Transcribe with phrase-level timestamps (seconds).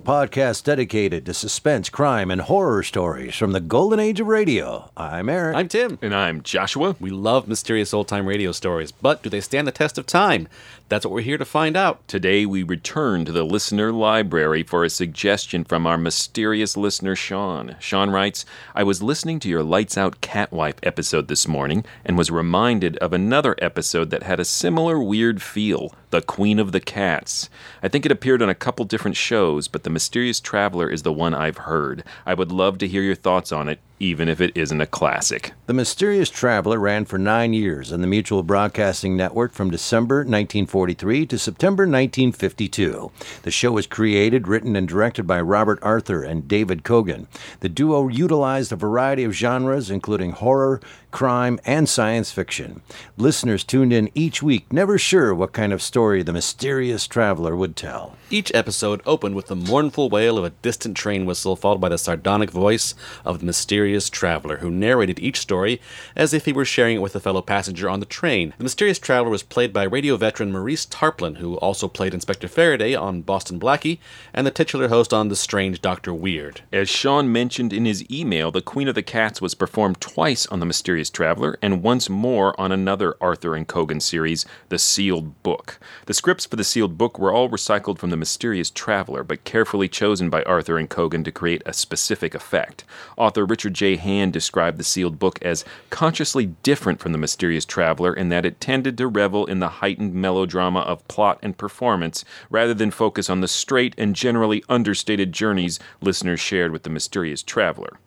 [0.03, 4.91] podcast dedicated to suspense, crime, and horror stories from the golden age of radio.
[4.97, 5.57] I'm Eric.
[5.57, 5.99] I'm Tim.
[6.03, 6.97] And I'm Joshua.
[6.99, 10.49] We love mysterious old time radio stories, but do they stand the test of time?
[10.89, 12.07] That's what we're here to find out.
[12.09, 17.77] Today we return to the listener library for a suggestion from our mysterious listener Shaun.
[17.79, 18.45] Shaun writes,
[18.75, 23.13] I was listening to your Lights Out Catwife episode this morning and was reminded of
[23.13, 27.49] another episode that had a similar weird feel, The Queen of the Cats.
[27.83, 31.13] I think it appeared on a couple different shows, but The Mysterious Traveler is the
[31.13, 32.05] one I've heard.
[32.27, 35.53] I would love to hear your thoughts on it, even if it isn't a classic.
[35.67, 41.25] The Mysterious Traveler ran for nine years on the Mutual Broadcasting Network from December 1943
[41.25, 43.11] to September 1952.
[43.43, 47.27] The show was created, written, and directed by Robert Arthur and David Kogan.
[47.61, 52.83] The duo utilized a variety of genres, including horror, crime, and science fiction.
[53.17, 57.77] Listeners tuned in each week, never sure what kind of story the mysterious traveler would
[57.77, 58.17] tell.
[58.29, 61.97] Each episode opened with the mournful wail of a distant train whistle, followed by the
[61.97, 65.81] sardonic voice of the mysterious traveler, who narrated each story
[66.17, 68.53] as if he were sharing it with a fellow passenger on the train.
[68.59, 72.97] The mysterious traveler was played by radio veteran Maurice Tarplin, who also played Inspector Faraday
[72.97, 74.01] on Boston Blackie
[74.35, 76.63] and the titular host on The Strange Doctor Weird.
[76.73, 80.59] As Shaun mentioned in his email, The Queen of the Cats was performed twice on
[80.59, 85.79] The Mysterious Traveler and once more on another Arthur and Kogan series, The Sealed Book.
[86.07, 89.89] The scripts for The Sealed Book were all recycled from The Mysterious Traveler, but carefully
[89.89, 92.85] chosen by Arthur and Kogan to create a specific effect.
[93.17, 93.97] Author Richard J.
[93.97, 98.61] Hand described The Sealed Book as consciously different from The Mysterious Traveler in that it
[98.61, 103.41] tended to revel in the heightened melodrama of plot and performance rather than focus on
[103.41, 107.99] the straight and generally understated journeys listeners shared with The Mysterious Traveler.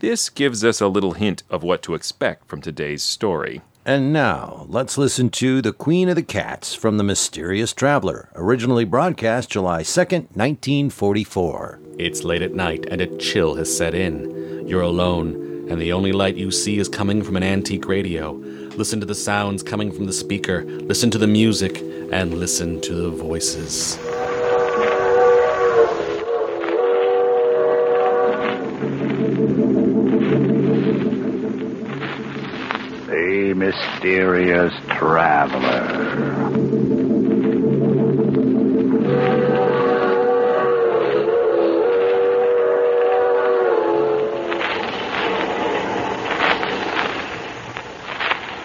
[0.00, 3.60] This gives us a little hint of what to expect from today's story.
[3.90, 8.84] And now, let's listen to The Queen of the Cats from The Mysterious Traveler, originally
[8.84, 11.80] broadcast July 2nd, 1944.
[11.98, 14.64] It's late at night, and a chill has set in.
[14.68, 18.34] You're alone, and the only light you see is coming from an antique radio.
[18.76, 21.80] Listen to the sounds coming from the speaker, listen to the music,
[22.12, 23.98] and listen to the voices.
[33.70, 35.86] Mysterious traveler.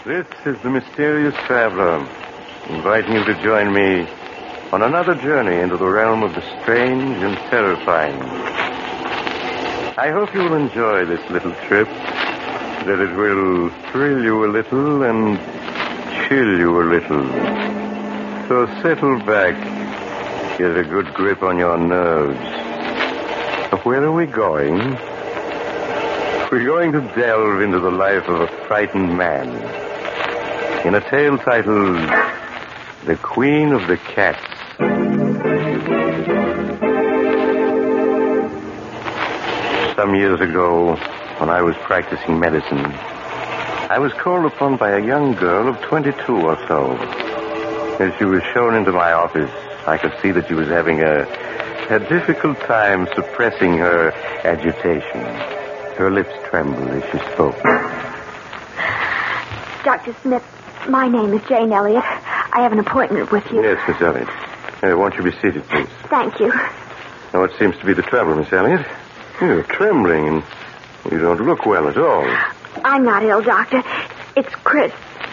[0.05, 1.99] This is the mysterious traveler,
[2.69, 4.07] inviting you to join me
[4.71, 8.19] on another journey into the realm of the strange and terrifying.
[9.97, 11.87] I hope you will enjoy this little trip,
[12.85, 15.39] that it will thrill you a little and
[16.27, 17.25] chill you a little.
[18.47, 19.55] So settle back,
[20.59, 22.39] get a good grip on your nerves.
[23.83, 24.77] Where are we going?
[26.51, 29.49] We're going to delve into the life of a frightened man
[30.85, 31.97] in a tale titled
[33.05, 34.45] The Queen of the Cats.
[39.95, 40.99] Some years ago,
[41.39, 42.85] when I was practicing medicine,
[43.89, 46.95] I was called upon by a young girl of 22 or so.
[47.99, 49.51] As she was shown into my office,
[49.85, 51.23] I could see that she was having a,
[51.89, 54.11] a difficult time suppressing her
[54.43, 55.21] agitation.
[55.97, 57.61] Her lips trembled as she spoke.
[59.83, 60.15] Dr.
[60.21, 60.43] Smith,
[60.89, 62.03] my name is Jane Elliott.
[62.03, 63.61] I have an appointment with you.
[63.61, 64.29] Yes, Miss Elliott.
[64.83, 65.87] Uh, won't you be seated, please?
[66.09, 66.47] Thank you.
[67.33, 68.85] Now, what seems to be the trouble, Miss Elliott?
[69.41, 70.43] You're trembling, and
[71.11, 72.25] you don't look well at all.
[72.83, 73.83] I'm not ill, Doctor.
[74.35, 74.91] It's Chris.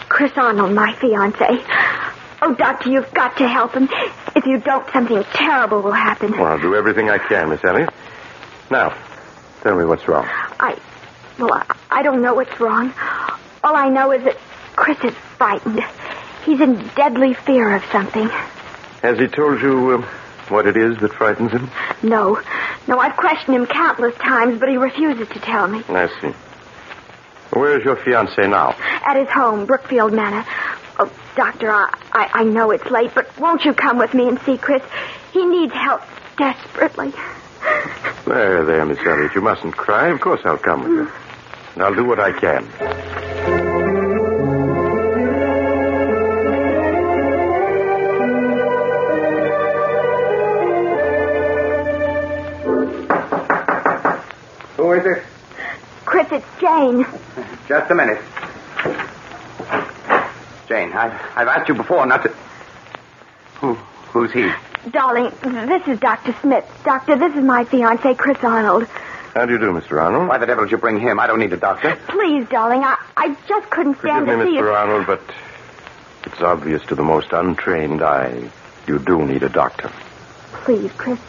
[0.09, 1.45] Chris Arnold, my fiance.
[2.41, 3.89] Oh, Doctor, you've got to help him.
[4.35, 6.31] If you don't, something terrible will happen.
[6.31, 7.89] Well, I'll do everything I can, Miss Elliot.
[8.69, 8.95] Now,
[9.61, 10.25] tell me what's wrong.
[10.59, 10.77] I.
[11.39, 12.93] Well, I, I don't know what's wrong.
[13.63, 14.37] All I know is that
[14.75, 15.81] Chris is frightened.
[16.45, 18.29] He's in deadly fear of something.
[19.01, 20.09] Has he told you uh,
[20.49, 21.69] what it is that frightens him?
[22.01, 22.41] No.
[22.87, 25.83] No, I've questioned him countless times, but he refuses to tell me.
[25.89, 26.33] I see.
[27.51, 28.75] Where is your fiancé now?
[29.05, 30.45] At his home, Brookfield Manor.
[30.99, 34.39] Oh, Doctor, I, I, I know it's late, but won't you come with me and
[34.41, 34.83] see Chris?
[35.31, 36.01] He needs help
[36.37, 37.13] desperately.
[38.25, 39.33] There, there, Miss Elliot.
[39.35, 40.07] You mustn't cry.
[40.09, 41.11] Of course I'll come with you.
[41.75, 43.32] And I'll do what I can.
[56.63, 57.05] Jane.
[57.67, 58.21] Just a minute.
[60.69, 62.29] Jane, I've, I've asked you before not to.
[63.59, 63.73] Who,
[64.13, 64.49] who's he?
[64.89, 65.29] Darling,
[65.67, 66.33] this is Dr.
[66.41, 66.65] Smith.
[66.85, 68.85] Doctor, this is my fiance, Chris Arnold.
[69.33, 70.01] How do you do, Mr.
[70.01, 70.29] Arnold?
[70.29, 71.19] Why the devil did you bring him?
[71.19, 71.97] I don't need a doctor.
[72.07, 74.59] Please, darling, I, I just couldn't Forgive stand me, to see Mr.
[74.59, 74.69] you.
[74.69, 75.21] Arnold, but
[76.25, 78.49] it's obvious to the most untrained eye
[78.87, 79.91] you do need a doctor.
[80.63, 81.19] Please, Chris,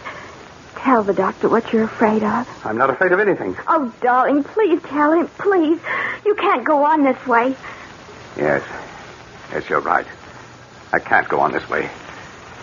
[0.85, 2.47] tell the doctor what you're afraid of.
[2.65, 3.57] I'm not afraid of anything.
[3.67, 5.81] Oh, darling, please tell him, please.
[6.27, 7.57] You can't go on this way.
[8.37, 8.63] Yes.
[9.51, 10.07] Yes, you're right.
[10.93, 11.87] I can't go on this way.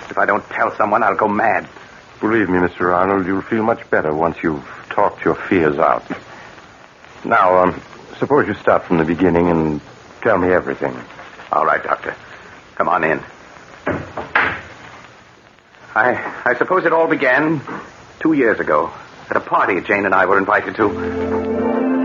[0.09, 1.67] If I don't tell someone, I'll go mad.
[2.19, 2.93] Believe me, Mr.
[2.95, 6.03] Arnold, you'll feel much better once you've talked your fears out.
[7.25, 7.81] Now, um,
[8.19, 9.81] suppose you start from the beginning and
[10.21, 10.95] tell me everything.
[11.51, 12.15] All right, Doctor.
[12.75, 13.23] Come on in.
[15.93, 17.61] I, I suppose it all began
[18.21, 18.91] two years ago
[19.29, 22.01] at a party Jane and I were invited to.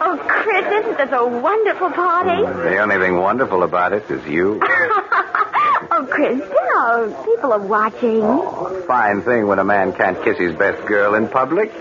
[0.00, 2.42] Oh, Chris, isn't this a wonderful party?
[2.42, 4.60] The only thing wonderful about it is you.
[4.64, 8.22] oh, Chris, you know, people are watching.
[8.22, 11.72] Oh, fine thing when a man can't kiss his best girl in public.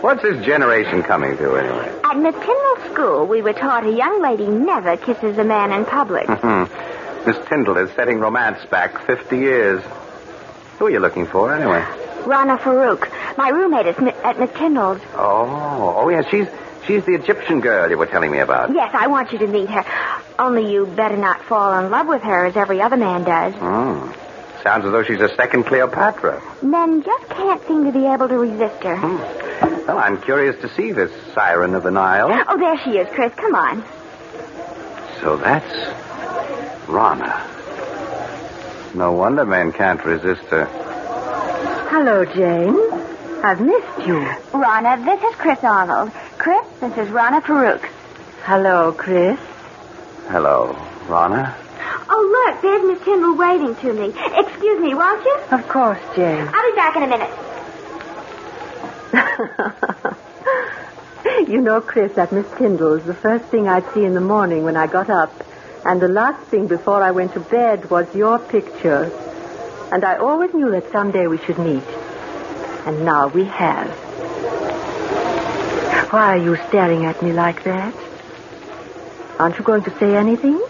[0.00, 2.00] What's this generation coming to, anyway?
[2.04, 2.34] At Miss
[2.92, 6.28] school, we were taught a young lady never kisses a man in public.
[7.26, 9.82] Miss Tyndall is setting romance back 50 years.
[10.78, 11.84] Who are you looking for, anyway?
[12.24, 15.00] Rana Farouk, my roommate is at Miss Tyndall's.
[15.14, 16.48] Oh, oh, yeah, she's
[16.86, 18.72] she's the Egyptian girl you were telling me about.
[18.72, 19.84] Yes, I want you to meet her.
[20.38, 23.54] Only you better not fall in love with her as every other man does.
[23.54, 24.12] Hmm.
[24.62, 26.42] Sounds as though she's a second Cleopatra.
[26.62, 28.96] Men just can't seem to be able to resist her.
[29.60, 32.30] Well, I'm curious to see this siren of the Nile.
[32.48, 33.32] Oh, there she is, Chris.
[33.34, 33.84] Come on.
[35.20, 37.46] So that's Rana.
[38.94, 40.66] No wonder men can't resist her.
[41.90, 42.76] Hello, Jane.
[43.44, 44.18] I've missed you.
[44.52, 46.12] Rana, this is Chris Arnold.
[46.38, 47.84] Chris, this is Rana Farouk.
[48.44, 49.38] Hello, Chris.
[50.28, 50.76] Hello,
[51.08, 51.56] Rana.
[52.08, 54.12] Oh, look, there's Miss Tyndall waving to me.
[54.36, 55.38] Excuse me, won't you?
[55.52, 56.48] Of course, Jane.
[56.52, 57.30] I'll be back in a minute.
[61.48, 64.76] you know, Chris, that Miss Tyndall's, the first thing I'd see in the morning when
[64.76, 65.32] I got up,
[65.84, 69.10] and the last thing before I went to bed was your picture.
[69.92, 71.82] And I always knew that someday we should meet.
[72.86, 73.90] And now we have.
[76.12, 77.94] Why are you staring at me like that?
[79.38, 80.60] Aren't you going to say anything?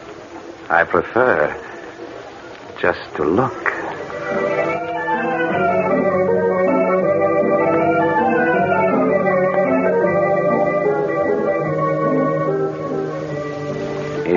[0.68, 1.56] I prefer
[2.80, 3.52] just to look.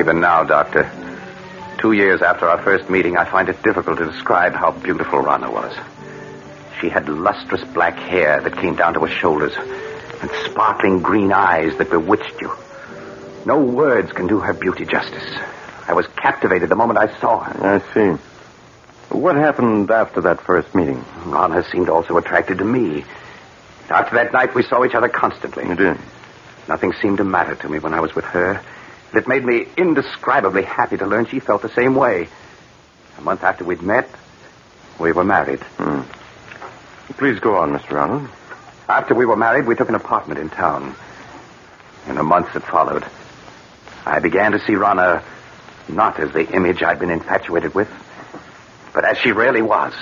[0.04, 0.92] Even now, Doctor,
[1.78, 5.50] two years after our first meeting, I find it difficult to describe how beautiful Rana
[5.50, 5.74] was.
[6.82, 9.54] She had lustrous black hair that came down to her shoulders
[10.20, 12.52] and sparkling green eyes that bewitched you.
[13.46, 15.24] No words can do her beauty justice.
[15.88, 17.66] I was captivated the moment I saw her.
[17.66, 18.22] I see.
[19.08, 21.02] What happened after that first meeting?
[21.28, 23.06] Rana seemed also attracted to me.
[23.90, 25.66] After that night, we saw each other constantly.
[25.66, 25.98] You did?
[26.68, 28.62] Nothing seemed to matter to me when I was with her.
[29.14, 32.28] It made me indescribably happy to learn she felt the same way.
[33.18, 34.10] A month after we'd met,
[35.00, 35.60] we were married.
[35.78, 36.02] Hmm.
[37.18, 38.00] Please go on, Mr.
[38.00, 38.30] Arnold.
[38.90, 40.96] After we were married, we took an apartment in town.
[42.08, 43.06] In the months that followed,
[44.06, 45.24] I began to see Rana
[45.88, 47.90] not as the image I'd been infatuated with,
[48.94, 49.94] but as she really was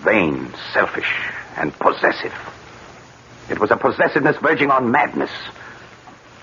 [0.00, 1.12] vain, selfish,
[1.56, 2.34] and possessive.
[3.50, 5.30] It was a possessiveness verging on madness.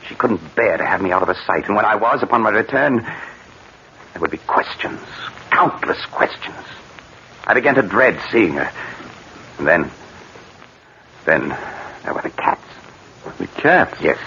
[0.07, 2.41] She couldn't bear to have me out of her sight, and when I was, upon
[2.41, 5.01] my return, there would be questions,
[5.49, 6.55] countless questions.
[7.47, 8.71] I began to dread seeing her.
[9.57, 9.91] And then,
[11.25, 11.49] then
[12.03, 12.61] there were the cats.
[13.37, 14.01] The cats?
[14.01, 14.17] Yes.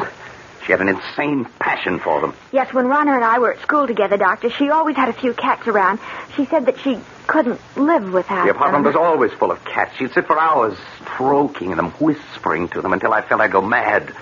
[0.65, 2.35] She had an insane passion for them.
[2.53, 5.33] Yes, when Rana and I were at school together, Doctor, she always had a few
[5.33, 5.99] cats around.
[6.37, 8.47] She said that she couldn't live without them.
[8.47, 8.93] The apartment them.
[8.93, 9.97] was always full of cats.
[9.97, 14.13] She'd sit for hours stroking them, whispering to them until I felt I'd go mad.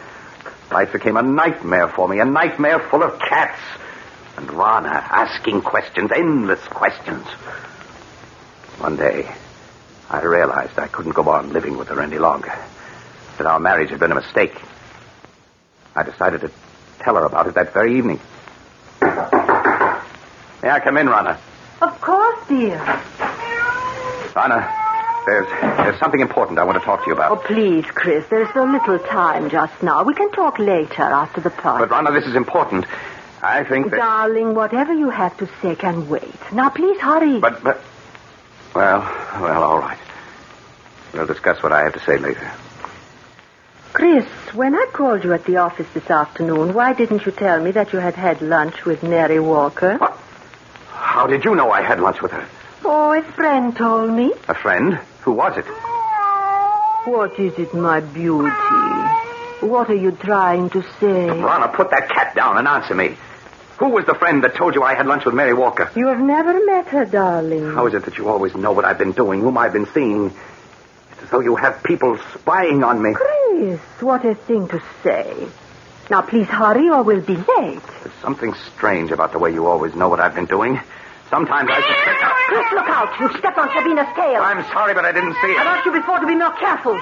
[0.71, 3.61] Life became a nightmare for me, a nightmare full of cats.
[4.37, 7.27] And Rana asking questions, endless questions.
[8.79, 9.31] One day,
[10.11, 12.53] I realized I couldn't go on living with her any longer.
[13.39, 14.55] That our marriage had been a mistake.
[15.95, 16.51] I decided to
[17.01, 18.21] tell her about it that very evening.
[19.01, 21.39] May I come in, Rana.
[21.81, 22.79] Of course, dear.
[24.35, 24.86] Rana,
[25.27, 27.33] there's, there's something important I want to talk to you about.
[27.33, 30.05] Oh, please, Chris, there's so little time just now.
[30.05, 31.85] We can talk later after the party.
[31.85, 32.87] But, Rana, this is important.
[33.43, 33.97] I think that...
[33.97, 36.53] Darling, whatever you have to say can wait.
[36.53, 37.39] Now, please hurry.
[37.41, 37.83] But, but...
[38.75, 39.01] Well,
[39.41, 39.99] well, all right.
[41.13, 42.51] We'll discuss what I have to say later.
[43.93, 47.71] Chris, when I called you at the office this afternoon, why didn't you tell me
[47.71, 49.97] that you had had lunch with Mary Walker?
[49.97, 50.19] What?
[50.91, 52.47] How did you know I had lunch with her?
[52.89, 54.33] Oh, a friend told me.
[54.47, 54.95] A friend?
[55.23, 55.65] Who was it?
[57.11, 58.49] What is it, my beauty?
[59.61, 61.29] What are you trying to say?
[61.29, 63.17] Rana, put that cat down and answer me.
[63.79, 65.91] Who was the friend that told you I had lunch with Mary Walker?
[65.97, 67.73] You have never met her, darling.
[67.73, 70.27] How is it that you always know what I've been doing, whom I've been seeing?
[71.13, 73.15] It's as though you have people spying on me.
[73.15, 75.49] Chris, what a thing to say.
[76.09, 77.83] Now, please hurry or we'll be late.
[78.03, 80.81] There's something strange about the way you always know what I've been doing.
[81.31, 82.23] Sometimes I suspect.
[82.49, 83.21] Chris, look out.
[83.21, 84.41] You've stepped on Sabina's tail.
[84.43, 85.59] I'm sorry, but I didn't see it.
[85.59, 87.01] I've asked you before to be more careful.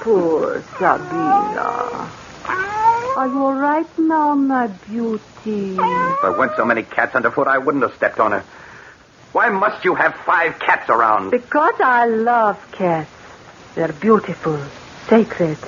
[0.00, 2.08] Poor Sabina.
[3.14, 5.76] Are you all right now, my beauty?
[5.76, 8.42] If there weren't so many cats underfoot, I wouldn't have stepped on her.
[9.32, 11.30] Why must you have five cats around?
[11.30, 13.10] Because I love cats.
[13.74, 14.58] They're beautiful,
[15.08, 15.58] sacred.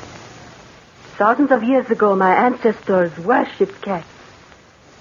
[1.17, 4.07] Thousands of years ago, my ancestors worshipped cats.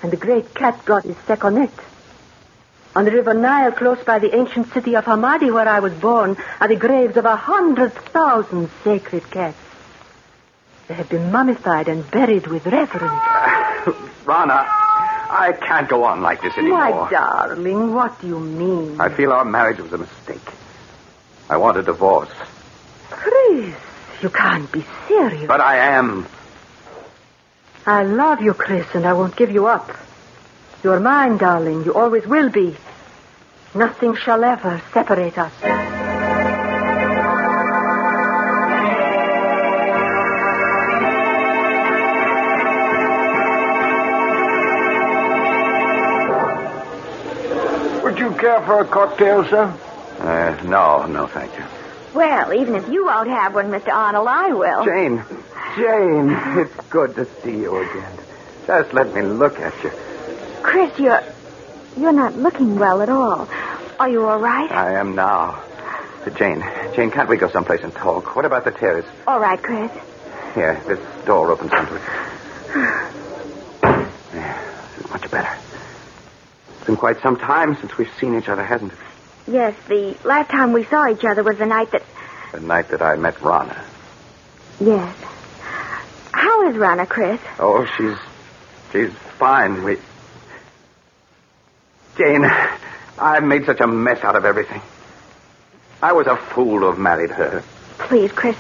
[0.03, 1.71] And the great cat god is Sekhmet.
[2.95, 6.37] On the river Nile, close by the ancient city of Hamadi, where I was born,
[6.59, 9.57] are the graves of a hundred thousand sacred cats.
[10.87, 13.01] They have been mummified and buried with reverence.
[14.25, 14.65] Rana,
[15.33, 16.79] I can't go on like this anymore.
[16.79, 18.99] My darling, what do you mean?
[18.99, 20.53] I feel our marriage was a mistake.
[21.49, 22.29] I want a divorce.
[23.09, 23.73] Chris,
[24.21, 25.47] you can't be serious.
[25.47, 26.27] But I am.
[27.85, 29.91] I love you, Chris, and I won't give you up.
[30.83, 31.83] You're mine, darling.
[31.83, 32.75] You always will be.
[33.75, 35.51] Nothing shall ever separate us.
[48.03, 49.73] Would you care for a cocktail, sir?
[50.19, 51.63] Uh, no, no, thank you.
[52.13, 53.89] Well, even if you won't have one, Mr.
[53.93, 54.85] Arnold, I will.
[54.85, 55.23] Jane,
[55.75, 58.17] Jane, it's good to see you again.
[58.67, 59.91] Just let me look at you.
[60.61, 61.21] Chris, you're
[61.97, 63.47] you're not looking well at all.
[63.99, 64.71] Are you all right?
[64.71, 65.61] I am now.
[66.35, 66.63] Jane,
[66.95, 68.35] Jane, can't we go someplace and talk?
[68.35, 69.05] What about the terrace?
[69.27, 69.91] All right, Chris.
[70.55, 72.01] Here, this door opens onto it.
[74.33, 74.61] Yeah,
[74.95, 75.57] this is much better.
[76.77, 78.99] It's been quite some time since we've seen each other, hasn't it?
[79.47, 82.03] Yes, the last time we saw each other was the night that.
[82.53, 83.83] The night that I met Rana.
[84.79, 85.15] Yes.
[86.63, 87.41] How is Rana, Chris?
[87.59, 88.15] Oh, she's
[88.93, 89.83] she's fine.
[89.83, 89.97] We
[92.17, 92.45] Jane,
[93.19, 94.81] I've made such a mess out of everything.
[96.01, 97.65] I was a fool to have married her.
[97.97, 98.55] Please, Chris,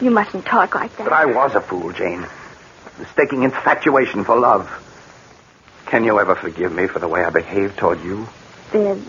[0.00, 1.04] you mustn't talk like that.
[1.04, 2.26] But I was a fool, Jane.
[2.98, 4.68] Mistaking infatuation for love.
[5.86, 8.26] Can you ever forgive me for the way I behaved toward you?
[8.72, 9.00] There's,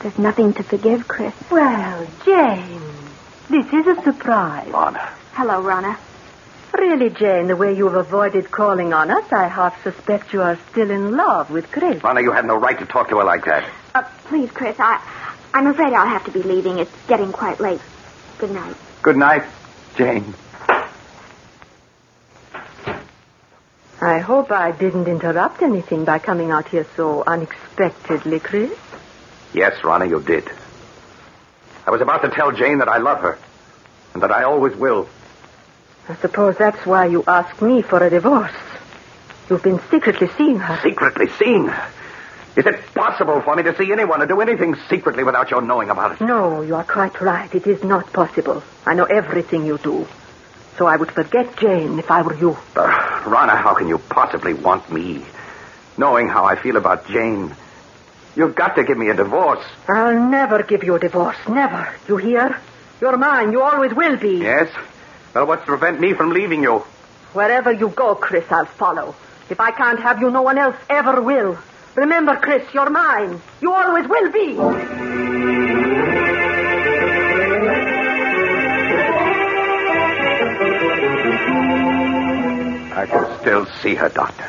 [0.00, 1.34] there's nothing to forgive, Chris.
[1.48, 2.80] Well, Jane,
[3.48, 4.68] this is a surprise.
[4.72, 5.12] Rana.
[5.34, 5.96] Hello, Rana.
[6.72, 10.90] Really, Jane, the way you've avoided calling on us, I half suspect you are still
[10.90, 12.02] in love with Chris.
[12.02, 13.68] Rana, you had no right to talk to her like that.
[13.94, 15.02] Uh, please, Chris, I,
[15.52, 16.78] I'm afraid I'll have to be leaving.
[16.78, 17.80] It's getting quite late.
[18.38, 18.76] Good night.
[19.02, 19.44] Good night,
[19.96, 20.34] Jane.
[24.02, 28.72] I hope I didn't interrupt anything by coming out here so unexpectedly, Chris.
[29.52, 30.48] Yes, Rana, you did.
[31.86, 33.38] I was about to tell Jane that I love her,
[34.14, 35.08] and that I always will.
[36.10, 38.50] I suppose that's why you asked me for a divorce.
[39.48, 40.80] You've been secretly seeing her.
[40.82, 41.90] Secretly seeing her.
[42.56, 45.88] Is it possible for me to see anyone or do anything secretly without your knowing
[45.88, 46.20] about it?
[46.20, 47.54] No, you are quite right.
[47.54, 48.64] It is not possible.
[48.84, 50.08] I know everything you do.
[50.78, 52.56] So I would forget Jane if I were you.
[52.74, 55.24] Uh, Rana, how can you possibly want me?
[55.96, 57.54] Knowing how I feel about Jane.
[58.34, 59.64] You've got to give me a divorce.
[59.88, 61.36] I'll never give you a divorce.
[61.48, 61.88] Never.
[62.08, 62.58] You hear?
[63.00, 63.52] You're mine.
[63.52, 64.38] You always will be.
[64.38, 64.68] Yes?
[65.34, 66.78] Well, what's to prevent me from leaving you?
[67.32, 69.14] Wherever you go, Chris, I'll follow.
[69.48, 71.56] If I can't have you, no one else ever will.
[71.94, 73.40] Remember, Chris, you're mine.
[73.60, 74.58] You always will be.
[82.92, 84.48] I can still see her, Doctor.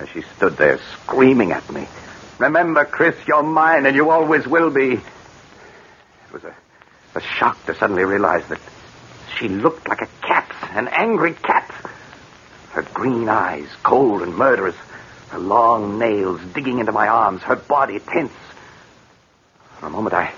[0.00, 1.86] As she stood there screaming at me.
[2.38, 4.92] Remember, Chris, you're mine and you always will be.
[4.94, 6.54] It was a,
[7.14, 8.58] a shock to suddenly realize that
[9.38, 11.70] she looked like a cat, an angry cat.
[12.72, 14.76] Her green eyes, cold and murderous.
[15.30, 18.32] her long nails digging into my arms, her body tense.
[19.78, 20.32] For a moment, I,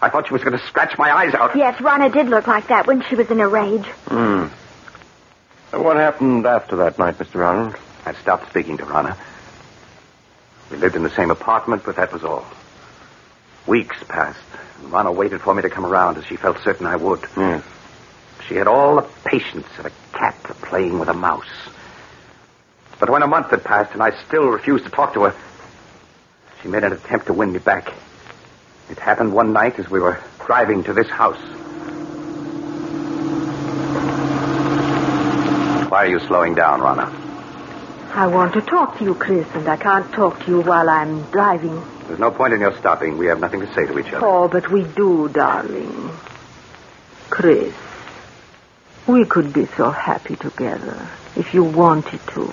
[0.00, 1.56] I thought she was going to scratch my eyes out.
[1.56, 3.86] Yes, Rana did look like that when she was in a rage.
[4.08, 4.46] Hmm.
[5.76, 7.44] What happened after that night, Mr.
[7.46, 7.76] Arnold?
[8.04, 9.16] I stopped speaking to Rana.
[10.70, 12.44] We lived in the same apartment, but that was all.
[13.66, 14.38] Weeks passed,
[14.78, 17.20] and Rana waited for me to come around as she felt certain I would.
[17.36, 17.62] Yes.
[18.46, 21.50] She had all the patience of a cat playing with a mouse.
[22.98, 25.34] But when a month had passed and I still refused to talk to her,
[26.62, 27.92] she made an attempt to win me back.
[28.90, 31.40] It happened one night as we were driving to this house.
[35.90, 37.10] Why are you slowing down, Rana?
[38.12, 41.22] I want to talk to you, Chris, and I can't talk to you while I'm
[41.30, 41.80] driving.
[42.06, 43.16] There's no point in your stopping.
[43.16, 44.26] We have nothing to say to each other.
[44.26, 46.10] Oh, but we do, darling.
[47.28, 47.72] Chris,
[49.12, 52.52] we could be so happy together if you wanted to.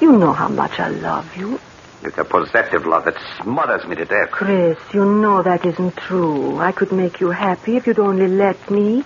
[0.00, 1.60] You know how much I love you.
[2.02, 4.30] It's a possessive love that smothers me to death.
[4.32, 6.58] Chris, you know that isn't true.
[6.58, 9.04] I could make you happy if you'd only let me.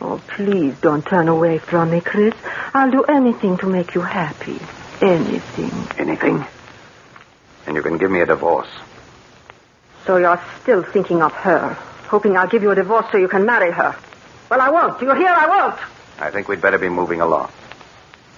[0.00, 2.34] Oh, please don't turn away from me, Chris.
[2.74, 4.58] I'll do anything to make you happy.
[5.02, 5.72] Anything.
[5.98, 6.44] Anything?
[7.66, 8.68] And you can give me a divorce.
[10.06, 11.74] So you're still thinking of her,
[12.08, 13.94] hoping I'll give you a divorce so you can marry her.
[14.52, 15.00] Well, I won't.
[15.00, 15.30] Do you hear?
[15.30, 15.80] I won't.
[16.20, 17.50] I think we'd better be moving along.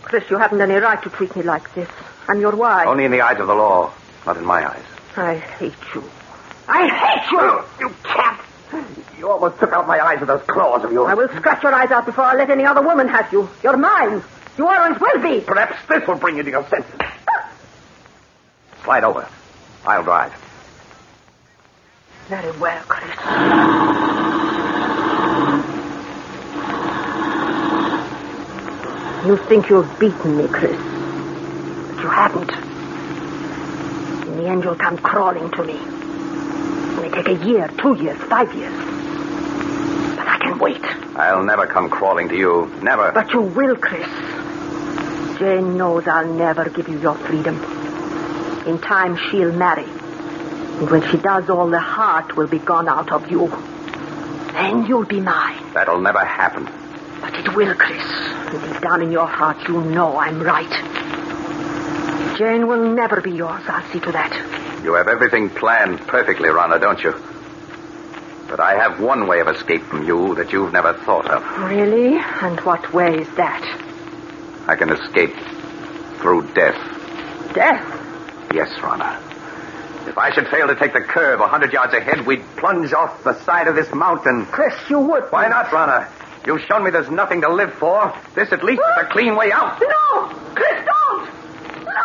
[0.03, 1.89] Chris, you haven't any right to treat me like this.
[2.29, 2.87] I'm your wife.
[2.87, 3.93] Only in the eyes of the law,
[4.25, 4.85] not in my eyes.
[5.17, 6.05] I hate you.
[6.69, 7.41] I hate you!
[7.41, 8.45] Oh, you cat!
[9.19, 11.11] You almost took out my eyes with those claws of yours.
[11.11, 13.51] I will scratch your eyes out before I let any other woman have you.
[13.65, 14.23] You're mine.
[14.57, 15.41] You always will be.
[15.41, 16.95] Perhaps this will bring you to your senses.
[18.85, 19.29] Slide over.
[19.85, 20.33] I'll drive.
[22.29, 24.34] Very well, Chris.
[29.25, 30.77] You think you've beaten me, Chris.
[30.77, 32.53] But you haven't.
[34.29, 35.79] In the end, you'll come crawling to me.
[35.79, 38.75] It may take a year, two years, five years.
[40.17, 40.85] But I can wait.
[41.17, 42.71] I'll never come crawling to you.
[42.83, 43.13] Never.
[43.13, 44.07] But you will, Chris.
[45.39, 47.57] Jane knows I'll never give you your freedom.
[48.67, 49.85] In time, she'll marry.
[49.85, 53.49] And when she does, all the heart will be gone out of you.
[54.53, 55.73] Then you'll be mine.
[55.73, 56.69] That'll never happen.
[57.23, 58.44] But it will, Chris.
[58.61, 60.71] Deep down in your heart, you know I'm right.
[62.39, 63.63] Jane will never be yours.
[63.67, 64.83] I'll see to that.
[64.85, 67.13] You have everything planned perfectly, Rana, don't you?
[68.49, 71.43] But I have one way of escape from you that you've never thought of.
[71.71, 72.19] Really?
[72.19, 73.63] And what way is that?
[74.69, 75.35] I can escape
[76.21, 76.79] through death.
[77.55, 77.85] Death?
[78.53, 79.21] Yes, Rana.
[80.07, 83.25] If I should fail to take the curve a hundred yards ahead, we'd plunge off
[83.25, 84.47] the side of this mountain.
[84.47, 85.25] Chris, you would.
[85.33, 86.09] Why not, Rana?
[86.47, 88.15] You've shown me there's nothing to live for.
[88.35, 89.81] This at least is a clean way out.
[89.81, 90.29] No!
[90.55, 91.25] Chris, don't!
[91.87, 92.03] No!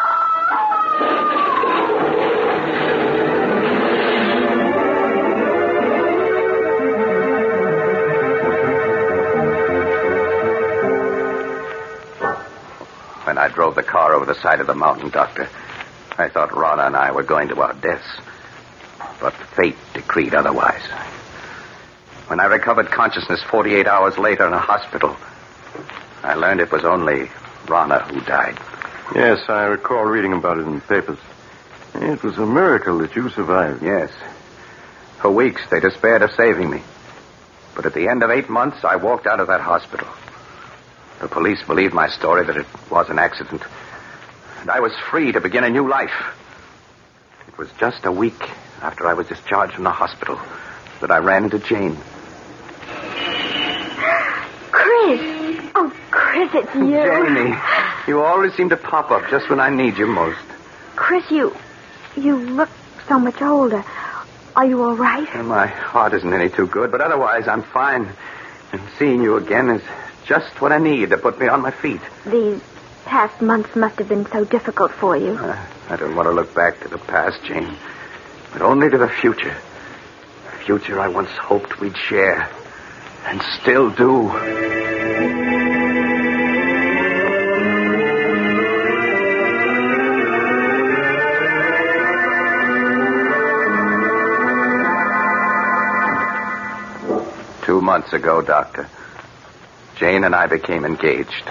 [13.25, 15.49] When I drove the car over the side of the mountain, Doctor,
[16.17, 18.07] I thought Rana and I were going to our deaths.
[19.19, 20.81] But fate decreed otherwise.
[22.29, 25.17] When I recovered consciousness 48 hours later in a hospital,
[26.21, 27.27] I learned it was only
[27.67, 28.55] Rana who died.
[29.15, 31.17] Yes, I recall reading about it in the papers.
[31.95, 33.81] It was a miracle that you survived.
[33.81, 34.11] Yes.
[35.19, 36.83] For weeks, they despaired of saving me.
[37.73, 40.07] But at the end of eight months, I walked out of that hospital.
[41.21, 43.63] The police believed my story that it was an accident.
[44.61, 46.37] And I was free to begin a new life.
[47.47, 48.51] It was just a week
[48.83, 50.39] after I was discharged from the hospital
[51.01, 51.97] that I ran into Jane.
[54.71, 55.39] Chris!
[56.47, 56.91] Chris, it's you.
[56.91, 57.53] Janie,
[58.07, 60.39] you always seem to pop up just when I need you most.
[60.95, 61.53] Chris, you.
[62.15, 62.69] You look
[63.09, 63.83] so much older.
[64.55, 65.27] Are you all right?
[65.35, 68.07] And my heart isn't any too good, but otherwise I'm fine.
[68.71, 69.81] And seeing you again is
[70.25, 71.99] just what I need to put me on my feet.
[72.25, 72.61] These
[73.05, 75.31] past months must have been so difficult for you.
[75.33, 77.75] Uh, I don't want to look back to the past, Jane,
[78.53, 79.57] but only to the future.
[80.45, 82.49] The future I once hoped we'd share,
[83.25, 84.78] and still do.
[97.89, 98.87] Months ago, Doctor,
[99.95, 101.43] Jane and I became engaged.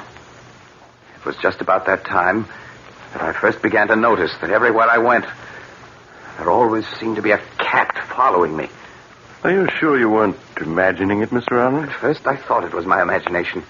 [1.16, 2.46] It was just about that time
[3.12, 5.26] that I first began to notice that everywhere I went,
[6.36, 8.68] there always seemed to be a cat following me.
[9.42, 11.58] Are you sure you weren't imagining it, Mr.
[11.58, 11.88] Arnold?
[11.88, 13.64] At first, I thought it was my imagination.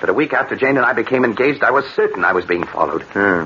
[0.00, 2.64] But a week after Jane and I became engaged, I was certain I was being
[2.64, 3.02] followed.
[3.02, 3.44] Hmm.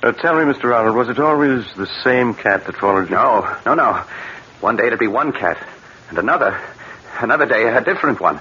[0.00, 0.72] Uh, tell me, Mr.
[0.72, 3.16] Arnold, was it always the same cat that followed you?
[3.16, 4.04] No, no, no.
[4.60, 5.58] One day it'd be one cat,
[6.08, 6.60] and another,
[7.20, 8.40] another day a different one.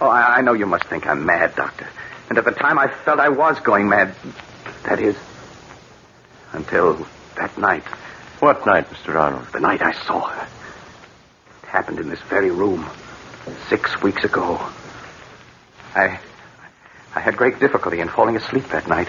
[0.00, 1.88] Oh, I, I know you must think I'm mad, Doctor.
[2.28, 4.14] And at the time I felt I was going mad.
[4.84, 5.16] That is,
[6.52, 7.06] until
[7.36, 7.84] that night.
[8.40, 9.14] What night, Mr.
[9.14, 9.46] Arnold?
[9.52, 10.48] The night I saw her.
[11.62, 12.86] It happened in this very room
[13.68, 14.60] six weeks ago.
[15.94, 16.18] I,
[17.14, 19.08] I had great difficulty in falling asleep that night.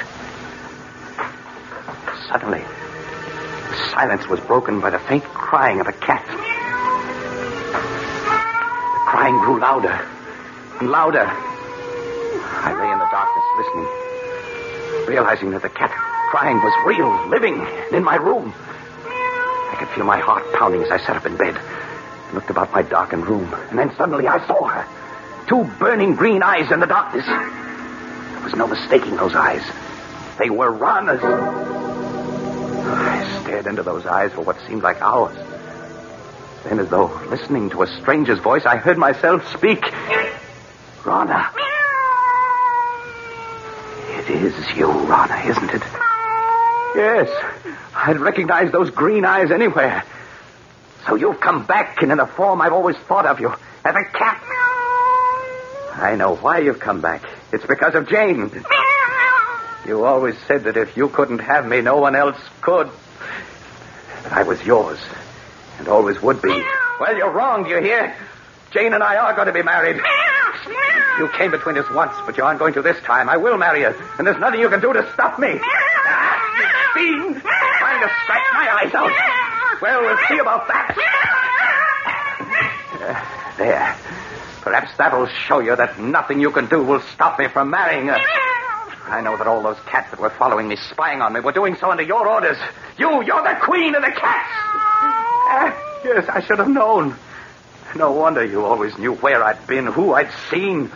[2.30, 6.26] Suddenly, the silence was broken by the faint crying of a cat.
[9.26, 10.08] Crying grew louder
[10.80, 11.26] and louder.
[11.26, 15.90] I lay in the darkness listening, realizing that the cat
[16.30, 18.54] crying was real, living, and in my room.
[19.04, 22.72] I could feel my heart pounding as I sat up in bed and looked about
[22.72, 23.52] my darkened room.
[23.72, 24.86] And then suddenly I saw her.
[25.48, 27.26] Two burning green eyes in the darkness.
[27.26, 29.64] There was no mistaking those eyes.
[30.38, 31.24] They were Rana's.
[32.84, 35.36] I stared into those eyes for what seemed like hours.
[36.66, 39.86] Then, as though listening to a stranger's voice, I heard myself speak.
[41.06, 41.52] Rana.
[44.10, 45.84] It is you, Rana, isn't it?
[46.96, 47.30] Yes.
[47.96, 50.04] I'd recognize those green eyes anywhere.
[51.08, 54.04] So you've come back and in the form I've always thought of you, as a
[54.12, 54.42] cat.
[55.98, 57.24] I know why you've come back.
[57.54, 58.52] It's because of Jane.
[59.86, 62.90] You always said that if you couldn't have me, no one else could.
[64.24, 65.00] That I was yours,
[65.80, 66.64] and always would be.
[67.00, 68.16] Well, you're wrong, you hear?
[68.72, 70.02] Jane and I are going to be married.
[71.18, 73.30] You came between us once, but you aren't going to this time.
[73.30, 75.60] I will marry you, and there's nothing you can do to stop me.
[75.62, 77.42] Ah, you fiend!
[77.42, 79.82] Trying to scratch my eyes out.
[79.82, 80.96] Well, we'll see about that.
[83.02, 83.96] Uh, there.
[84.62, 88.18] Perhaps that'll show you that nothing you can do will stop me from marrying her.
[89.08, 91.76] I know that all those cats that were following me, spying on me, were doing
[91.76, 92.58] so under your orders.
[92.98, 94.50] You, you're the queen of the cats.
[96.06, 97.16] Yes, I should have known.
[97.96, 100.92] No wonder you always knew where I'd been, who I'd seen.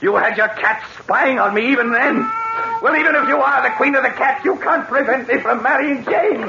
[0.00, 2.28] You had your cats spying on me even then.
[2.82, 5.62] Well, even if you are the queen of the cats, you can't prevent me from
[5.62, 6.44] marrying Jane.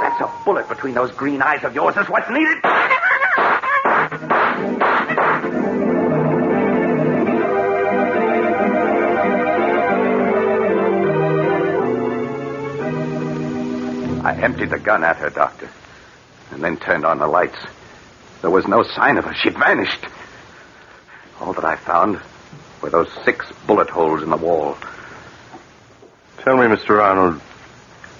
[0.00, 2.58] That's a bullet between those green eyes of yours is what's needed.
[14.42, 15.68] Emptied the gun at her, Doctor,
[16.50, 17.58] and then turned on the lights.
[18.40, 19.34] There was no sign of her.
[19.34, 20.06] She'd vanished.
[21.40, 22.20] All that I found
[22.82, 24.76] were those six bullet holes in the wall.
[26.38, 27.02] Tell me, Mr.
[27.02, 27.40] Arnold,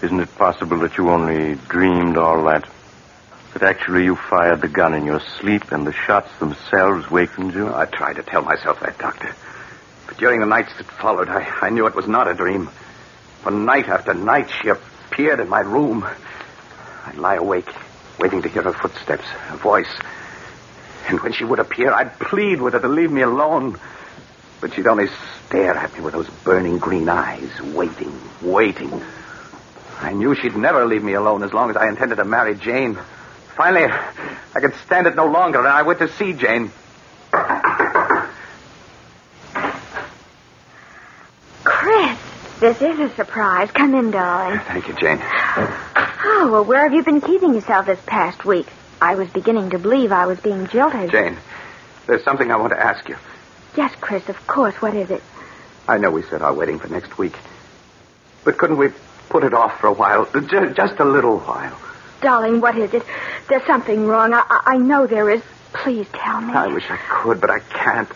[0.02, 2.68] isn't it possible that you only dreamed all that?
[3.54, 7.72] That actually you fired the gun in your sleep and the shots themselves wakened you?
[7.72, 9.34] I tried to tell myself that, Doctor.
[10.06, 12.68] But during the nights that followed, I, I knew it was not a dream.
[13.42, 14.87] For night after night, she appeared
[15.18, 16.06] in my room.
[17.04, 17.68] I'd lie awake,
[18.18, 19.90] waiting to hear her footsteps, her voice.
[21.08, 23.78] And when she would appear, I'd plead with her to leave me alone.
[24.60, 25.08] But she'd only
[25.46, 29.02] stare at me with those burning green eyes, waiting, waiting.
[30.00, 32.96] I knew she'd never leave me alone as long as I intended to marry Jane.
[33.56, 36.70] Finally, I could stand it no longer, and I went to see Jane.
[41.64, 42.18] Chris,
[42.60, 43.70] this is a surprise.
[43.70, 44.60] Come in, darling.
[44.60, 45.18] Thank you, Jane.
[45.20, 48.66] Oh, well, where have you been keeping yourself this past week?
[49.00, 51.10] I was beginning to believe I was being jilted.
[51.10, 51.36] Jane,
[52.06, 53.16] there's something I want to ask you.
[53.76, 54.74] Yes, Chris, of course.
[54.76, 55.22] What is it?
[55.86, 57.34] I know we said our wedding for next week.
[58.44, 58.88] But couldn't we
[59.28, 60.26] put it off for a while?
[60.48, 61.78] Just, just a little while.
[62.20, 63.04] Darling, what is it?
[63.48, 64.34] There's something wrong.
[64.34, 65.42] I, I I know there is.
[65.72, 66.52] Please tell me.
[66.52, 68.08] I wish I could, but I can't.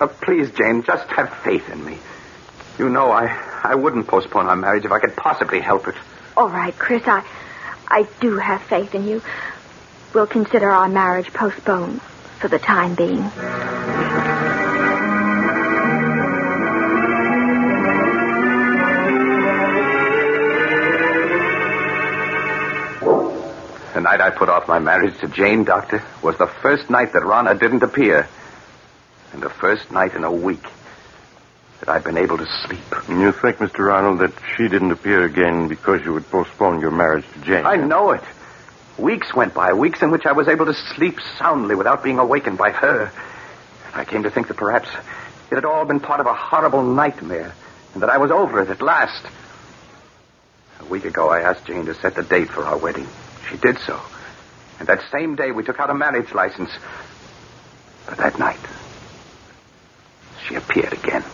[0.00, 1.98] Uh, please, Jane, just have faith in me.
[2.78, 3.26] You know I,
[3.64, 5.94] I wouldn't postpone our marriage if I could possibly help it.
[6.36, 7.26] All right, Chris, I,
[7.88, 9.22] I do have faith in you.
[10.12, 13.22] We'll consider our marriage postponed for the time being.
[23.94, 27.24] The night I put off my marriage to Jane, Doctor, was the first night that
[27.24, 28.28] Rana didn't appear.
[29.32, 30.64] And the first night in a week
[31.80, 33.08] that I've been able to sleep.
[33.08, 33.92] And you think, Mr.
[33.92, 37.66] Arnold, that she didn't appear again because you would postpone your marriage to Jane?
[37.66, 38.22] I know it.
[38.98, 42.56] Weeks went by, weeks in which I was able to sleep soundly without being awakened
[42.56, 43.12] by her.
[43.92, 44.88] I came to think that perhaps
[45.50, 47.54] it had all been part of a horrible nightmare,
[47.92, 49.26] and that I was over it at last.
[50.80, 53.06] A week ago, I asked Jane to set the date for our wedding.
[53.50, 54.00] She did so.
[54.78, 56.70] And that same day, we took out a marriage license.
[58.06, 58.60] But that night,
[60.46, 61.24] she appeared again.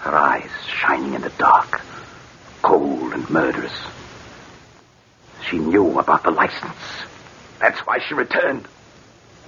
[0.00, 1.80] Her eyes shining in the dark.
[2.62, 3.76] Cold and murderous.
[5.48, 6.76] She knew about the license.
[7.58, 8.66] That's why she returned.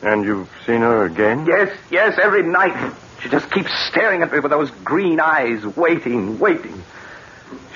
[0.02, 1.46] And you've seen her again?
[1.46, 2.94] Yes, yes, every night.
[3.22, 6.82] She just keeps staring at me with those green eyes, waiting, waiting.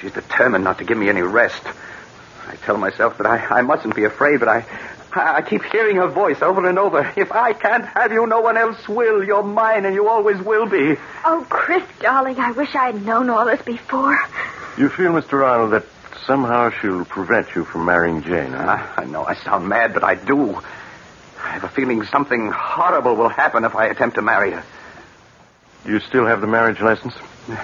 [0.01, 1.63] She's determined not to give me any rest.
[2.47, 4.65] I tell myself that I, I mustn't be afraid, but I,
[5.16, 7.12] I keep hearing her voice over and over.
[7.16, 9.24] If I can't have you, no one else will.
[9.24, 10.96] You're mine, and you always will be.
[11.24, 14.18] Oh, Chris, darling, I wish I had known all this before.
[14.77, 15.44] You feel, Mr.
[15.46, 15.85] Arnold, that
[16.27, 18.87] somehow she'll prevent you from marrying Jane, huh?
[18.96, 20.55] I, I know I sound mad, but I do.
[20.55, 24.64] I have a feeling something horrible will happen if I attempt to marry her.
[25.85, 27.14] Do you still have the marriage license?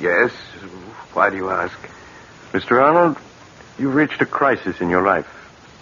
[0.00, 0.32] Yes.
[1.12, 1.76] Why do you ask?
[2.52, 2.82] Mr.
[2.82, 3.16] Arnold,
[3.78, 5.26] you've reached a crisis in your life.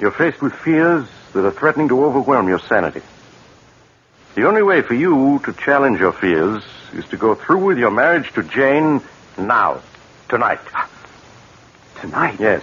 [0.01, 3.03] You're faced with fears that are threatening to overwhelm your sanity.
[4.35, 6.63] The only way for you to challenge your fears
[6.95, 9.03] is to go through with your marriage to Jane
[9.37, 9.83] now,
[10.29, 10.61] tonight.
[12.01, 12.37] Tonight?
[12.39, 12.63] Yes.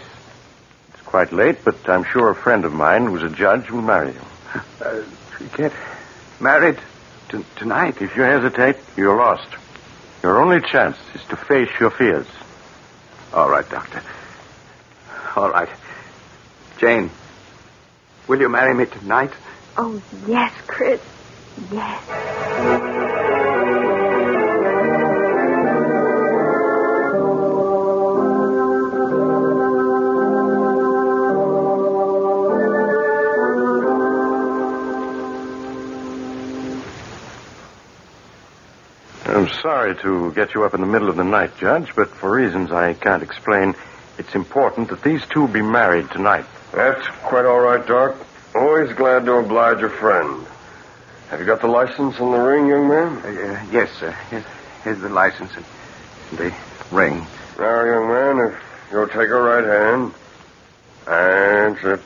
[0.94, 4.14] It's quite late, but I'm sure a friend of mine who's a judge will marry
[4.14, 4.22] you.
[4.80, 5.04] Uh,
[5.42, 5.74] you get
[6.40, 6.80] married
[7.30, 7.98] t- tonight?
[8.02, 9.50] If you hesitate, you're lost.
[10.24, 12.28] Your only chance is to face your fears.
[13.34, 14.02] All right, Doctor.
[15.36, 15.70] All right.
[16.78, 17.12] Jane,
[18.28, 19.32] will you marry me tonight?
[19.78, 21.02] Oh, yes, Chris.
[21.72, 22.02] Yes.
[39.28, 42.32] I'm sorry to get you up in the middle of the night, Judge, but for
[42.36, 43.76] reasons I can't explain,
[44.18, 46.46] it's important that these two be married tonight.
[46.76, 48.18] That's quite all right, Doc.
[48.54, 50.46] Always glad to oblige a friend.
[51.30, 53.18] Have you got the license and the ring, young man?
[53.20, 54.12] Uh, yes, sir.
[54.30, 54.44] Here's,
[54.84, 55.66] here's the license and
[56.38, 56.54] the
[56.92, 57.26] ring.
[57.58, 60.14] Now, young man, if you'll take a right hand.
[61.06, 62.02] That's it.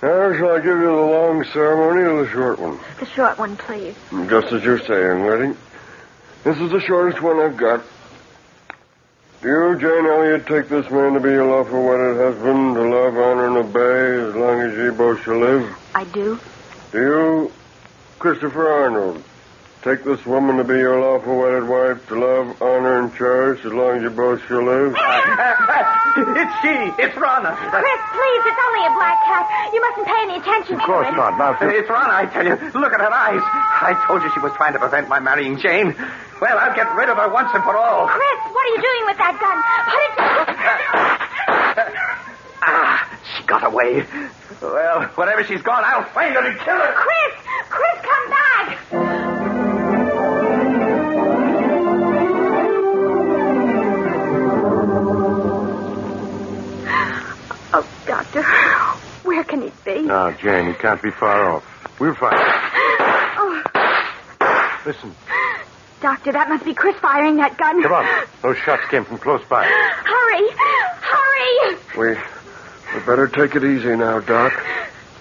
[0.00, 2.78] Now, shall I give you the long ceremony or the short one?
[3.00, 3.96] The short one, please.
[4.28, 5.58] Just as you say, young lady.
[6.44, 7.84] This is the shortest one I've got.
[9.44, 13.12] Do you, Jane Elliott, take this man to be your lawful wedded husband, to love,
[13.14, 15.68] honor, and obey as long as ye both shall live?
[15.94, 16.40] I do.
[16.92, 17.52] Do you,
[18.18, 19.22] Christopher Arnold,
[19.82, 23.72] take this woman to be your lawful wedded wife, to love, honor, and cherish as
[23.74, 24.96] long as you both shall live?
[24.96, 26.72] it's she.
[27.04, 27.52] It's Rana.
[27.52, 29.44] Chris, please, it's only a black cat.
[29.74, 30.80] You mustn't pay any attention to me.
[30.80, 31.16] Of to course it.
[31.20, 31.36] not.
[31.36, 32.56] Now, if It's Rana, I tell you.
[32.80, 33.44] Look at her eyes.
[33.44, 35.92] I told you she was trying to prevent my marrying Jane.
[36.40, 38.06] Well, I'll get rid of her once and for all.
[38.08, 39.58] Chris, what are you doing with that gun?
[39.88, 40.34] Put it down.
[42.66, 44.06] Ah, she got away.
[44.62, 46.92] Well, wherever she's gone, I'll find her and kill her.
[46.94, 47.34] Chris!
[47.68, 49.84] Chris, come back!
[57.76, 58.42] Oh, Doctor,
[59.26, 60.02] where can he be?
[60.02, 61.64] Now, Jane, you can't be far off.
[62.00, 62.60] We'll find her.
[63.36, 65.14] Oh, Listen,
[66.04, 67.82] Doctor, that must be Chris firing that gun.
[67.82, 68.26] come on.
[68.42, 69.64] Those shots came from close by.
[69.64, 70.50] Hurry!
[71.00, 71.76] Hurry!
[71.96, 72.20] We,
[72.92, 74.52] we better take it easy now, Doc.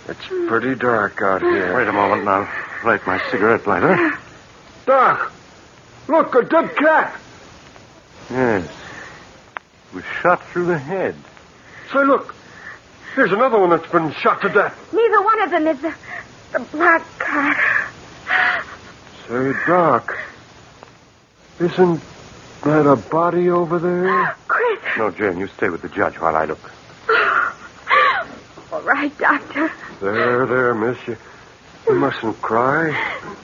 [0.10, 1.74] It's pretty dark out here.
[1.74, 2.52] Wait a moment now.
[2.84, 4.12] Light my cigarette lighter.
[4.86, 5.32] Doc!
[6.10, 7.18] Look, a dead cat!
[8.30, 8.70] Yes.
[9.94, 11.16] Was shot through the head.
[11.94, 12.36] Say, look.
[13.16, 14.78] Here's another one that's been shot to death.
[14.92, 15.96] Neither one of them is the,
[16.52, 17.88] the black cat.
[19.30, 20.14] Say, Doc.
[21.60, 22.02] Isn't
[22.64, 24.10] that a body over there?
[24.10, 24.80] Ah, Chris!
[24.98, 26.60] No, Jane, you stay with the judge while I look.
[28.72, 29.72] All right, Doctor.
[30.02, 30.98] There, there, miss.
[31.08, 31.18] You,
[31.88, 32.92] you mustn't cry.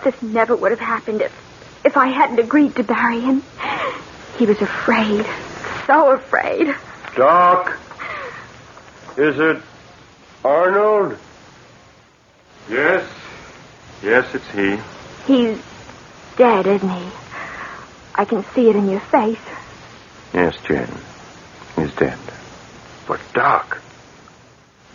[0.04, 3.44] This never would have happened if, if I hadn't agreed to marry him.
[4.38, 5.26] He was afraid.
[5.86, 6.74] So afraid.
[7.16, 7.78] Doc.
[9.18, 9.62] Is it
[10.44, 11.18] Arnold?
[12.70, 13.08] Yes.
[14.02, 14.80] Yes, it's he.
[15.28, 15.62] He's
[16.38, 17.10] dead, isn't he?
[18.20, 19.40] I can see it in your face.
[20.34, 20.92] Yes, Jane.
[21.78, 22.20] He's dead.
[23.08, 23.78] But, Doc,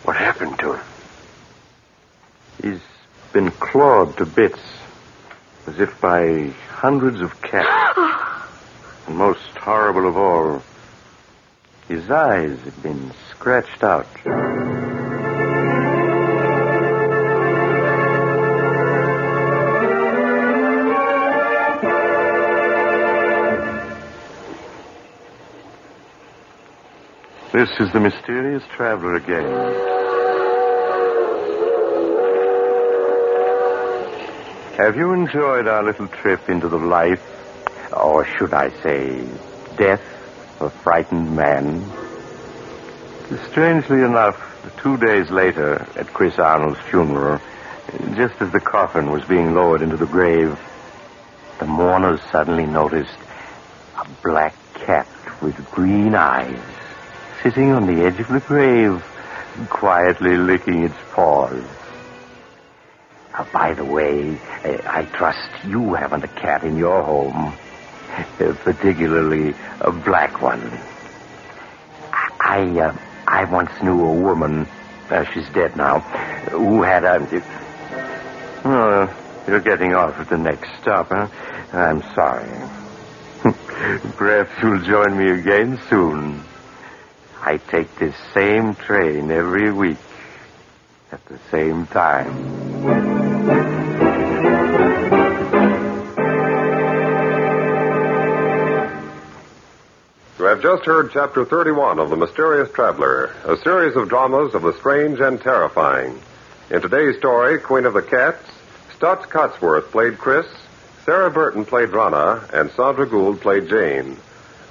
[0.03, 0.85] what happened to him?
[2.61, 2.81] He's
[3.33, 4.61] been clawed to bits,
[5.65, 7.97] as if by hundreds of cats.
[9.07, 10.61] and most horrible of all,
[11.87, 14.05] his eyes had been scratched out.
[27.55, 29.45] This is the mysterious traveler again.
[34.75, 37.23] Have you enjoyed our little trip into the life,
[37.93, 39.25] or should I say,
[39.77, 40.03] death
[40.59, 41.89] of a frightened man?
[43.49, 44.35] Strangely enough,
[44.81, 47.39] two days later, at Chris Arnold's funeral,
[48.15, 50.59] just as the coffin was being lowered into the grave,
[51.59, 53.17] the mourners suddenly noticed
[53.97, 55.07] a black cat
[55.41, 56.74] with green eyes
[57.45, 58.97] sitting on the edge of the grave,
[59.69, 61.61] quietly licking its paws.
[63.37, 64.33] Uh, by the way,
[64.65, 67.53] uh, I trust you haven't a cat in your home,
[68.17, 70.63] uh, particularly a black one.
[72.41, 74.65] I, uh, I once knew a woman,
[75.11, 75.99] uh, she's dead now,
[76.49, 77.19] who had a.
[78.65, 79.05] Oh,
[79.47, 81.27] you're getting off at the next stop, huh?
[81.77, 82.49] I'm sorry.
[84.17, 86.54] Perhaps you'll join me again soon.
[87.47, 89.99] I take this same train every week
[91.11, 92.25] at the same time.
[100.39, 104.63] You have just heard Chapter 31 of The Mysterious Traveler, a series of dramas of
[104.63, 106.19] the strange and terrifying.
[106.71, 108.43] In today's story, Queen of the Cats,
[108.97, 110.47] Staats Cotsworth played Chris,
[111.05, 114.17] Sarah Burton played Rana, and Sandra Gould played Jane.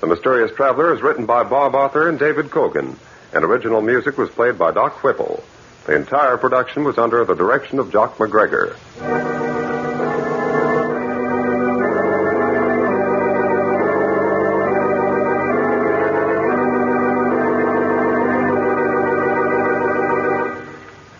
[0.05, 2.95] The Mysterious Traveler is written by Bob Arthur and David Kogan,
[3.33, 5.43] and original music was played by Doc Whipple.
[5.87, 8.77] The entire production was under the direction of Jock MacGregor.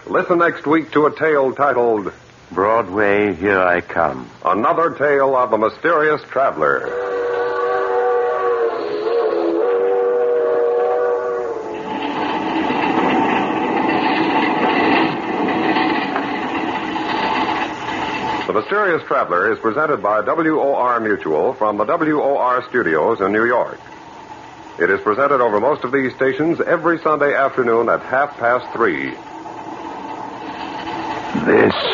[0.07, 2.13] Listen next week to a tale titled
[2.53, 4.29] Broadway, Here I Come.
[4.45, 7.04] Another Tale of the Mysterious Traveler.
[18.95, 23.81] Mysterious Traveler is presented by WOR Mutual from the WOR studios in New York.
[24.79, 29.11] It is presented over most of these stations every Sunday afternoon at half past three.
[31.45, 31.94] This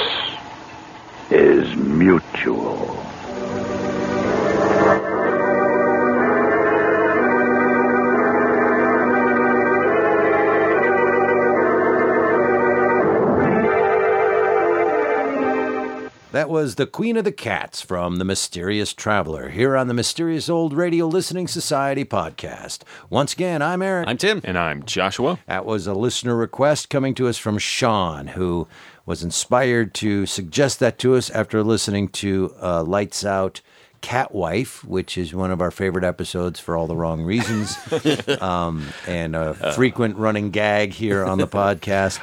[16.41, 20.49] That was The Queen of the Cats from The Mysterious Traveler here on the Mysterious
[20.49, 22.79] Old Radio Listening Society podcast.
[23.11, 24.09] Once again, I'm Aaron.
[24.09, 24.41] I'm Tim.
[24.43, 25.39] And I'm Joshua.
[25.47, 28.67] That was a listener request coming to us from Shaun, who
[29.05, 33.61] was inspired to suggest that to us after listening to uh, Lights Out
[34.01, 37.77] Cat Wife, which is one of our favorite episodes for all the wrong reasons,
[38.41, 42.19] um, and a frequent running gag here on the podcast.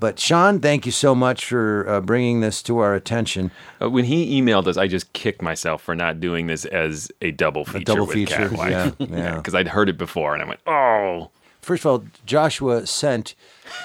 [0.00, 3.50] But Shaun, thank you so much for uh, bringing this to our attention.
[3.80, 7.30] Uh, when he emailed us, I just kicked myself for not doing this as a
[7.32, 7.84] double feature.
[7.84, 9.36] double with feature, Cat yeah, yeah.
[9.36, 13.34] Because I'd heard it before, and I went, "Oh, First of all, Joshua sent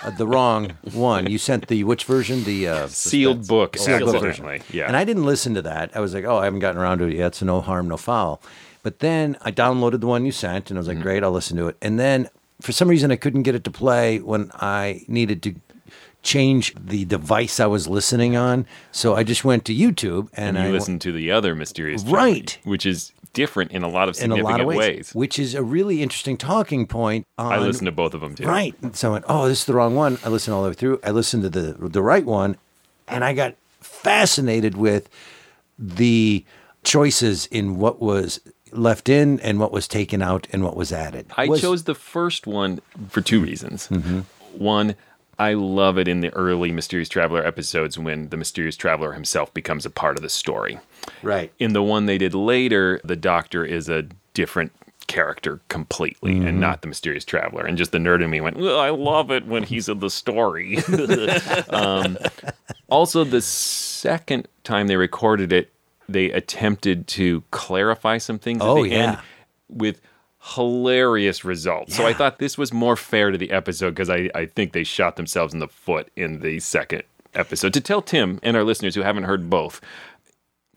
[0.04, 1.30] uh, the wrong one.
[1.30, 2.46] You sent the which version?
[2.46, 4.62] The uh, sealed book." Sealed book accidentally.
[4.72, 4.88] Yeah.
[4.88, 5.92] And I didn't listen to that.
[5.96, 7.98] I was like, oh, I haven't gotten around to it yet, so no harm, no
[7.98, 8.42] foul.
[8.84, 10.98] But then I downloaded the one you sent, and I was Mm-hmm.
[11.00, 11.76] like, great, I'll listen to it.
[11.82, 12.30] And then
[12.62, 15.56] for some reason, I couldn't get it to play when I needed to
[16.26, 18.66] change the device I was listening on.
[18.92, 22.04] So I just went to YouTube and, and you I listened to the other mysterious,
[22.04, 22.48] Right.
[22.48, 25.16] Journey, which is different in a lot of in a lot of ways, ways.
[25.16, 27.28] which is a really interesting talking point.
[27.38, 28.46] On, I listened to both of them too.
[28.48, 28.74] Right.
[28.96, 30.18] So I went, oh, this is the wrong one.
[30.26, 31.00] I listened all the way through.
[31.04, 32.58] I listened to the the right one,
[33.08, 35.08] and I got fascinated with
[35.78, 36.44] the
[36.84, 38.40] choices in what was
[38.72, 41.28] left in and what was taken out and what was added.
[41.38, 43.88] I Was- chose the first one for two reasons.
[43.90, 44.20] Mm-hmm.
[44.58, 44.96] One,
[45.38, 49.86] I love it in the early Mysterious Traveler episodes when the Mysterious Traveler himself becomes
[49.86, 50.80] a part of the story.
[51.24, 51.52] right.
[51.60, 54.72] In the one they did later, the Doctor is a different
[55.08, 56.48] character completely Mm-hmm.
[56.48, 57.64] and not the Mysterious Traveler.
[57.66, 60.10] And just the nerd in me went, well, I love it when he's in the
[60.10, 60.78] story.
[61.70, 62.18] um,
[62.90, 65.72] also, the second time they recorded it,
[66.10, 68.98] they attempted to clarify some things Oh, at the yeah.
[69.10, 69.18] end
[69.70, 70.02] with
[70.54, 71.96] hilarious results.
[71.96, 74.84] So I thought this was more fair to the episode because I, I think they
[74.84, 77.74] shot themselves in the foot in the second episode.
[77.74, 79.82] To tell Tim and our listeners who haven't heard both,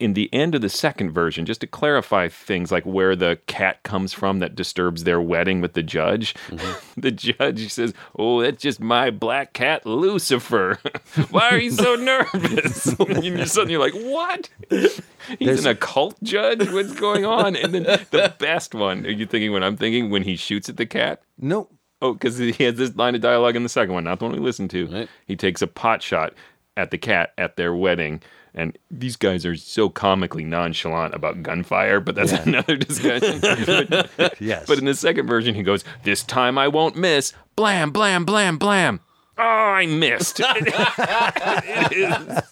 [0.00, 3.82] in the end of the second version, just to clarify things like where the cat
[3.82, 6.78] comes from that disturbs their wedding with the judge, mm-hmm.
[7.00, 10.78] the judge says, Oh, that's just my black cat, Lucifer.
[11.30, 12.86] Why are you so nervous?
[13.00, 14.48] and you're suddenly you're like, What?
[14.70, 15.00] He's
[15.38, 16.70] There's- an occult judge?
[16.70, 17.56] What's going on?
[17.56, 20.76] And then the best one, are you thinking what I'm thinking when he shoots at
[20.76, 21.22] the cat?
[21.38, 21.72] Nope.
[22.00, 24.32] Oh, because he has this line of dialogue in the second one, not the one
[24.32, 24.86] we listened to.
[24.86, 25.08] Right.
[25.26, 26.34] He takes a pot shot
[26.76, 28.22] at the cat at their wedding,
[28.58, 32.42] And these guys are so comically nonchalant about gunfire, but that's Yeah.
[32.44, 33.38] another discussion.
[33.40, 34.64] but, Yes.
[34.66, 37.32] but in the second version, he goes, This time I won't miss.
[37.54, 38.98] Blam, blam, blam, blam.
[39.38, 40.40] Oh, I missed.
[40.44, 42.42] I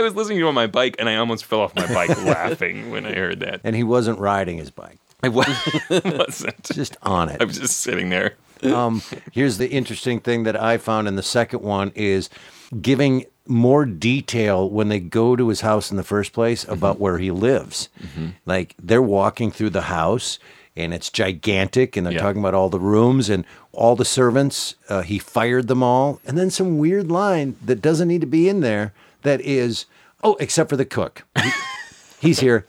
[0.00, 2.90] was listening to it on my bike and I almost fell off my bike laughing
[2.90, 3.60] when I heard that.
[3.64, 4.98] And he wasn't riding his bike.
[5.22, 6.62] I wasn't.
[6.72, 7.40] Just on it.
[7.40, 8.34] I was just sitting there.
[8.62, 9.02] um,
[9.32, 12.28] here's the interesting thing that I found in the second one is
[12.80, 17.18] giving more detail when they go to his house in the first place about where
[17.18, 17.88] he lives.
[18.46, 20.38] Like they're walking through the house
[20.76, 22.20] and it's gigantic and they're Yeah.
[22.22, 24.74] talking about all the rooms and all the servants.
[24.88, 26.20] Uh, he fired them all.
[26.26, 29.86] And then some weird line that doesn't need to be in there that is,
[30.22, 31.24] oh, except for the cook.
[31.42, 31.50] He-
[32.28, 32.66] he's here.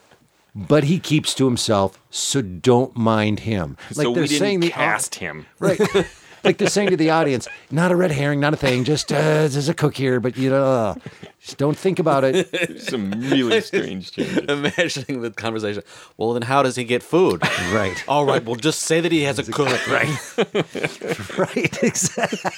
[0.54, 3.76] But he keeps to himself, so don't mind him.
[3.92, 5.46] so we didn't saying the cast him.
[5.60, 5.80] Right.
[6.46, 9.48] like they're saying to the audience, not a red herring, not a thing, just uh,
[9.48, 10.96] there's a cook here, but you know, uh,
[11.42, 12.82] just don't think about it.
[12.82, 14.38] Some really strange changes.
[14.50, 15.84] Imagining the conversation.
[16.18, 17.44] Well, then how does he get food?
[17.72, 18.04] Right.
[18.08, 18.44] All right.
[18.44, 19.68] Well, just say that he has a cook.
[19.88, 20.08] Right.
[21.38, 21.84] right.
[21.84, 22.52] Exactly.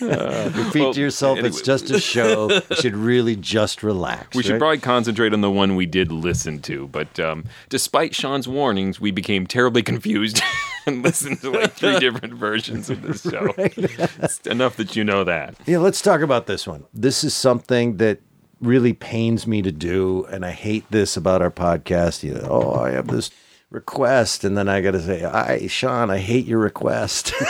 [0.00, 2.48] Repeat well, to yourself, it's just a show.
[2.48, 4.36] You should really just relax.
[4.36, 8.46] We should probably concentrate on the one we did listen to, but um, despite Shaun's
[8.46, 10.40] warnings, we became terribly confused
[10.86, 14.50] and listened to like three different versions of this show.
[14.50, 15.54] Enough that you know that.
[15.66, 16.84] Yeah, let's talk about this one.
[16.94, 18.20] This is something that
[18.60, 22.22] really pains me to do, and I hate this about our podcast.
[22.22, 23.30] You know, oh, I have this
[23.70, 27.32] request, and then I got to say, "I, Shaun, I hate your request."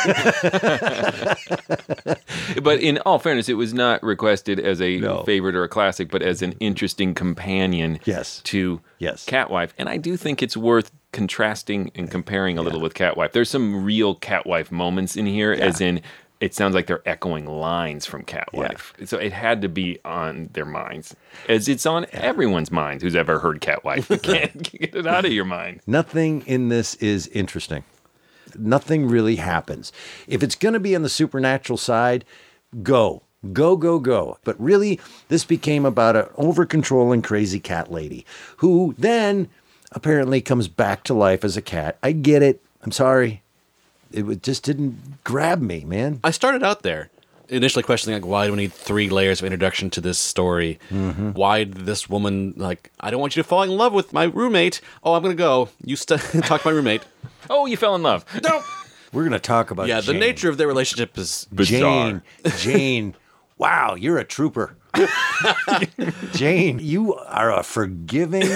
[2.62, 5.22] But in all fairness, it was not requested as a No.
[5.24, 8.40] favorite or a classic, but as an interesting companion Yes.
[8.44, 9.24] to Yes.
[9.26, 9.74] Catwife.
[9.78, 13.32] And I do think it's worth contrasting and comparing a little with Catwife.
[13.32, 16.00] There's some real Catwife moments in here, as in
[16.40, 18.94] it sounds like they're echoing lines from Catwife.
[19.06, 21.16] So it had to be on their minds,
[21.48, 24.08] as it's on everyone's minds who's ever heard Catwife.
[24.08, 25.80] You can't get it out of your mind.
[25.86, 27.84] Nothing in this is interesting.
[28.56, 29.92] Nothing really happens.
[30.26, 32.24] If it's going to be on the supernatural side,
[32.82, 33.22] go.
[33.52, 34.38] Go, go, go.
[34.44, 38.26] But really, this became about an over controlling crazy cat lady
[38.58, 39.48] who then
[39.92, 41.98] apparently comes back to life as a cat.
[42.02, 42.62] I get it.
[42.82, 43.42] I'm sorry.
[44.12, 46.20] It just didn't grab me, man.
[46.24, 47.10] I started out there
[47.50, 50.78] initially questioning like why do we need three layers of introduction to this story?
[50.90, 51.30] Mm-hmm.
[51.32, 54.24] Why did this woman like I don't want you to fall in love with my
[54.24, 54.80] roommate.
[55.02, 55.68] Oh, I'm gonna go.
[55.84, 57.02] You st- talk to my roommate.
[57.50, 58.24] Oh, you fell in love.
[58.42, 58.62] No.
[59.12, 62.22] We're going to talk about yeah, the nature of their relationship is bizarre.
[62.44, 62.52] Jane.
[62.58, 63.16] Jane.
[63.58, 64.76] Wow, you're a trooper.
[66.32, 68.46] Jane, you are a forgiving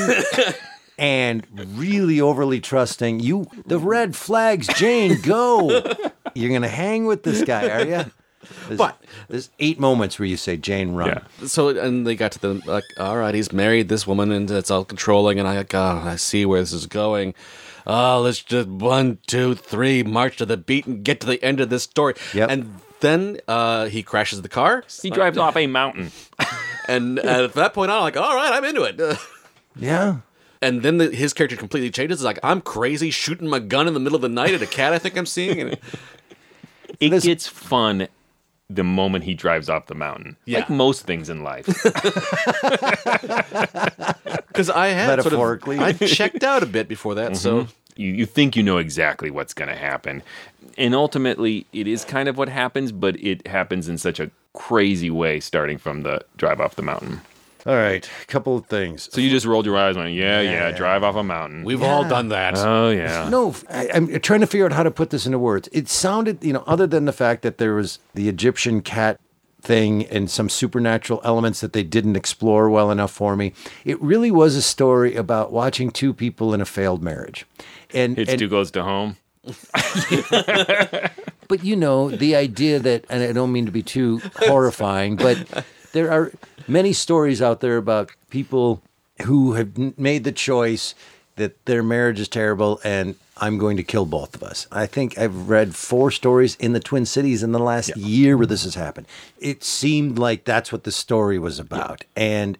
[1.03, 1.47] and
[1.77, 3.21] really overly trusting.
[3.21, 5.83] You the red flags, Jane, go.
[6.35, 8.11] You're gonna hang with this guy, are you?
[8.67, 11.09] There's, But- there's eight moments where you say, Jane, run.
[11.41, 11.47] Yeah.
[11.47, 14.71] so and they got to the like all right he's married this woman and it's
[14.71, 17.35] all controlling and i like oh i see where this is going
[17.87, 21.61] oh let's just one two three march to the beat and get to the end
[21.61, 22.51] of this story Yep.
[22.51, 26.11] and then uh, he crashes the car He drives off a mountain.
[26.89, 29.19] and at that point on I'm like all right i'm into it
[29.77, 30.17] Yeah.
[30.63, 33.95] And then the, his character completely changes it's like i'm crazy shooting my gun in
[33.95, 35.77] the middle of the night at a cat i think i'm seeing and
[37.01, 38.09] It This- gets fun
[38.71, 40.37] the moment he drives off the mountain.
[40.47, 40.61] Yeah.
[40.61, 41.67] Like most things in life.
[44.49, 47.71] because i had sort of- i checked out a bit before that so mm-hmm.
[48.01, 50.23] you, you think you know exactly what's going to happen.
[50.79, 55.11] And ultimately, it is kind of what happens, but it happens in such a crazy
[55.11, 57.21] way starting from the drive off the mountain.
[57.65, 58.09] All right.
[58.23, 59.09] A couple of things.
[59.13, 60.71] So you just rolled your eyes and went, yeah, yeah, Yeah.
[60.73, 61.63] drive off a mountain.
[61.65, 63.29] we've all done that oh, yeah.
[63.29, 65.69] No, I, I'm trying to figure out how to put this into words.
[65.73, 69.21] It sounded, you know, other than the fact that there was the Egyptian cat
[69.61, 73.53] thing and some supernatural elements that they didn't explore well enough for me,
[73.85, 77.47] it really was a story about watching two people in a failed marriage.
[77.95, 79.19] And, Hitch and two goes to home.
[81.49, 85.65] but you know, the idea that, and I don't mean to be too horrifying, but
[85.93, 86.33] there are
[86.69, 88.83] many stories out there about people
[89.23, 90.95] who have made the choice
[91.37, 94.67] that their marriage is terrible and I'm going to kill both of us.
[94.71, 98.47] I think I've read four stories in the Twin Cities in the last year where
[98.47, 99.07] this has happened.
[99.41, 102.05] It seemed like that's what the story was about.
[102.15, 102.59] And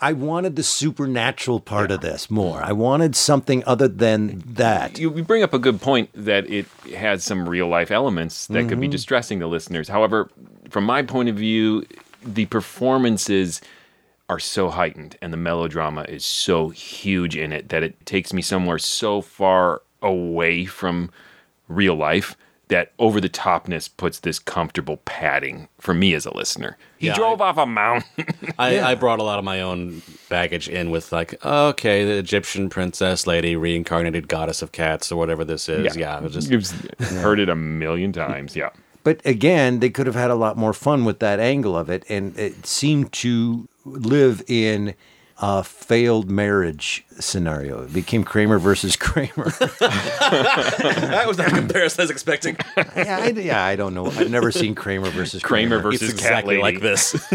[0.00, 2.62] I wanted the supernatural part of this more.
[2.62, 4.98] I wanted something other than that.
[4.98, 8.68] You, you bring up a good point that it has some real life elements that
[8.68, 8.92] could be Mm-hmm.
[8.92, 9.88] distressing to listeners.
[9.88, 10.30] However,
[10.70, 11.84] from my point of view,
[12.22, 13.60] the performances
[14.28, 18.40] are so heightened and the melodrama is so huge in it that it takes me
[18.40, 21.10] somewhere so far away from
[21.68, 22.36] real life
[22.68, 26.76] that over the topness puts this comfortable padding for me as a listener.
[26.98, 28.08] He Yeah, drove off a mountain.
[28.60, 32.70] I, I brought a lot of my own baggage in with like, okay, the Egyptian
[32.70, 35.96] princess lady, reincarnated goddess of cats, or whatever this is.
[35.96, 36.70] Yeah, it was just You've
[37.20, 38.54] heard it a million times.
[38.54, 38.70] Yeah.
[39.02, 42.04] But again, they could have had a lot more fun with that angle of it,
[42.08, 44.94] and it seemed to live in
[45.42, 47.84] a failed marriage scenario.
[47.84, 49.48] It became Kramer versus Kramer.
[49.80, 52.58] that was not a comparison I was expecting.
[52.76, 54.06] yeah, I, yeah, I don't know.
[54.06, 56.62] I've never seen Kramer versus Kramer Kramer, versus It's cat exactly lady.
[56.62, 57.32] like this.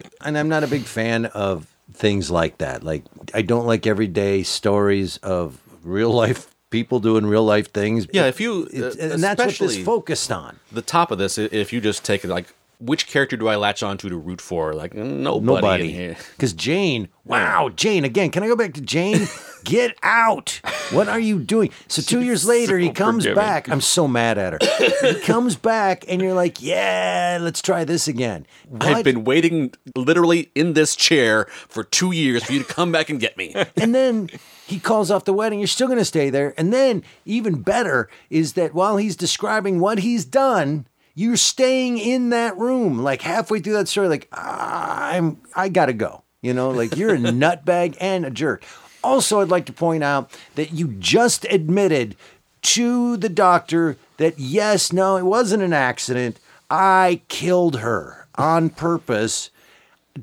[0.20, 2.82] and I'm not a big fan of things like that.
[2.82, 8.06] Like I don't like everyday stories of real life people doing real life things.
[8.12, 10.58] Yeah, if you, It's- uh, and that's what this especially- focused on.
[10.72, 13.82] the top of this, if you just take it like, which character do I latch
[13.82, 14.72] onto to root for?
[14.72, 15.46] Like nobody.
[15.46, 16.16] Nobody.
[16.36, 19.26] Because Jane, wow, Jane, again, can I go back to Jane?
[19.64, 20.60] Get out.
[20.90, 21.70] What are you doing?
[21.88, 23.36] So two years later, he comes forgiving.
[23.42, 23.68] back.
[23.68, 25.06] I'm so mad at her.
[25.08, 28.46] he comes back, and you're like, yeah, let's try this again.
[28.80, 33.10] I've been waiting literally in this chair for two years for you to come back
[33.10, 33.54] and get me.
[33.76, 34.30] and then
[34.66, 35.58] he calls off the wedding.
[35.58, 36.54] You're still going to stay there.
[36.56, 42.30] And then, even better, is that while he's describing what he's done, you're staying in
[42.30, 44.08] that room, like halfway through that story.
[44.08, 46.22] Like "Ah, I'm, I gotta go.
[46.42, 48.64] You know, like you're a nutbag and a jerk.
[49.02, 52.16] Also, I'd like to point out that you just admitted
[52.62, 56.38] to the doctor that yes, no, it wasn't an accident.
[56.70, 59.50] I killed her on purpose.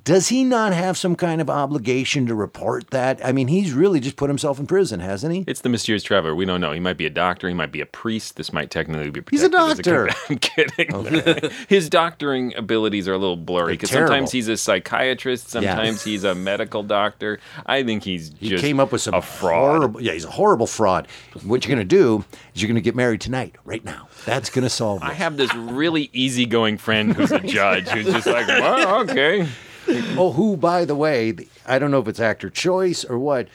[0.04, 3.24] Does he not have some kind of obligation to report that?
[3.24, 5.44] I mean, he's really just put himself in prison, hasn't he?
[5.48, 6.36] It's the mysterious traveler.
[6.36, 6.72] We don't know.
[6.72, 7.48] He might be a doctor.
[7.48, 8.36] He might be a priest.
[8.36, 9.22] This might technically be.
[9.30, 10.10] He's a doctor.
[10.30, 11.52] I'm kidding.
[11.70, 15.50] His doctoring abilities are a little blurry because sometimes he's a psychiatrist.
[15.50, 17.40] Sometimes he's a medical doctor.
[17.66, 19.78] I think he's He just came up with some a fraud.
[19.78, 21.08] Horrible, yeah, he's a horrible fraud.
[21.44, 24.08] What you're going to do is you're going to get married tonight, right now.
[24.26, 25.06] That's going to solve it.
[25.06, 29.48] I have this really easygoing friend who's a judge who's just like, well, okay.
[30.18, 33.48] oh, who, by the way, the- I don't know if it's actor choice or what,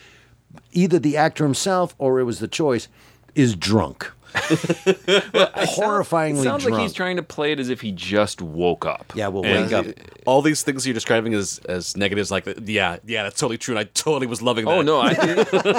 [0.71, 2.87] either the actor himself or it was the choice,
[3.35, 4.11] is drunk.
[4.33, 6.43] Horrifyingly drunk.
[6.43, 6.73] Sounds drunk.
[6.75, 9.11] like he's trying to play it as if he just woke up.
[9.15, 9.85] yeah, well, And- wake up.
[10.25, 13.79] All these things you're describing as as negatives, like yeah, yeah, that's totally true, and
[13.79, 14.77] I totally was loving oh, that.
[14.77, 15.13] Oh no, I,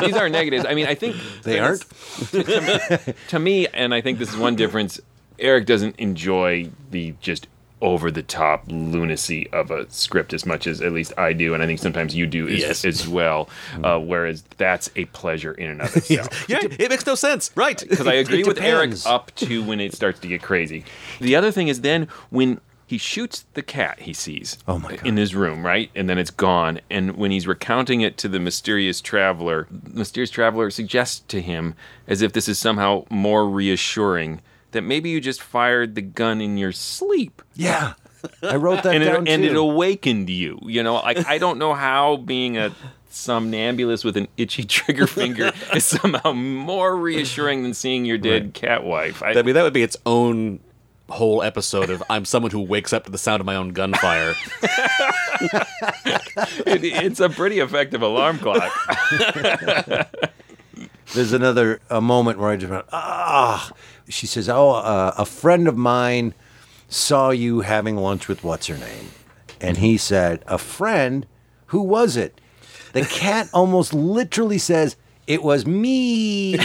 [0.07, 0.67] these are negatives.
[0.67, 1.85] I mean, I think They aren't?
[3.29, 5.01] to me, and I think this is one difference.
[5.39, 7.47] Eric doesn't enjoy the just
[7.83, 11.63] over the top lunacy of a script as much as at least I do, and
[11.63, 12.85] I think sometimes you do as, Yes.
[12.85, 13.51] as well.
[13.83, 16.45] Uh, whereas that's a pleasure in and of itself.
[16.49, 17.83] yeah, it makes no sense, right?
[17.87, 20.85] Because I agree with Eric up to when it starts to get crazy.
[21.21, 25.35] The other thing is then when he shoots the cat he sees Oh in his
[25.35, 25.91] room, right?
[25.95, 26.79] And then it's gone.
[26.91, 31.75] And when he's recounting it to the mysterious traveler, the mysterious traveler suggests to him,
[32.07, 34.41] as if this is somehow more reassuring,
[34.73, 37.43] that maybe you just fired the gun in your sleep.
[37.55, 37.95] Yeah.
[38.43, 40.59] I wrote that And down it, and it awakened you.
[40.65, 42.75] You know, like I don't know how being a
[43.11, 48.85] somnambulist with an itchy trigger finger is somehow more reassuring than seeing your dead cat
[48.85, 49.23] wife.
[49.23, 50.61] I, I mean, that would be its own
[51.09, 54.35] whole episode of I'm someone who wakes up to the sound of my own gunfire.
[56.65, 58.73] it, it's a pretty effective alarm clock.
[61.13, 63.71] There's another a moment where I just went, ah.
[64.13, 66.35] She says, "Oh, uh, a friend of mine
[66.89, 69.11] saw you having lunch with what's her name,"
[69.61, 71.27] and he said, "A friend?
[71.67, 72.41] Who was it?"
[72.93, 74.97] The cat almost literally says,
[75.27, 76.55] "It was me."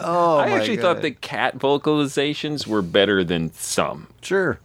[0.00, 0.82] oh, I actually God.
[0.82, 4.08] thought the cat vocalizations were better than some.
[4.20, 4.58] sure,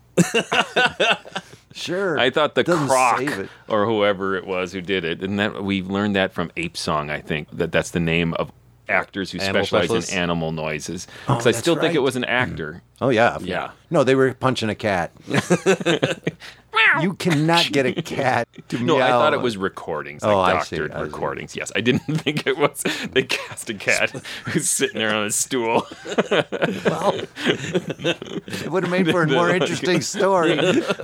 [1.74, 2.18] sure.
[2.18, 3.22] I thought the Doesn't croc
[3.68, 7.10] or whoever it was who did it, and that we learned that from Ape Song.
[7.10, 8.52] I think that that's the name of
[8.90, 10.12] actors who Animal specialize specialists?
[10.14, 11.08] in animal noises.
[11.28, 12.74] Oh, Because I that's still think it was an actor.
[12.74, 12.82] Mm.
[13.02, 13.72] Oh yeah, Yeah.
[13.90, 15.12] No, they were punching a cat.
[17.02, 20.64] you cannot get a cat to No, I thought it was recordings, Oh, like I
[20.64, 21.04] see, doctored I see.
[21.04, 21.56] recordings.
[21.56, 22.84] Yes, I didn't think it was.
[23.12, 24.12] They cast a cat
[24.46, 25.86] who's sitting there on a stool.
[26.32, 30.58] Well, it would have made for a more interesting story.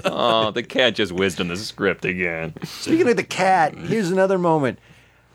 [0.05, 2.53] oh, the cat just whizzed on the script again.
[2.63, 4.79] Speaking of the cat, here's another moment.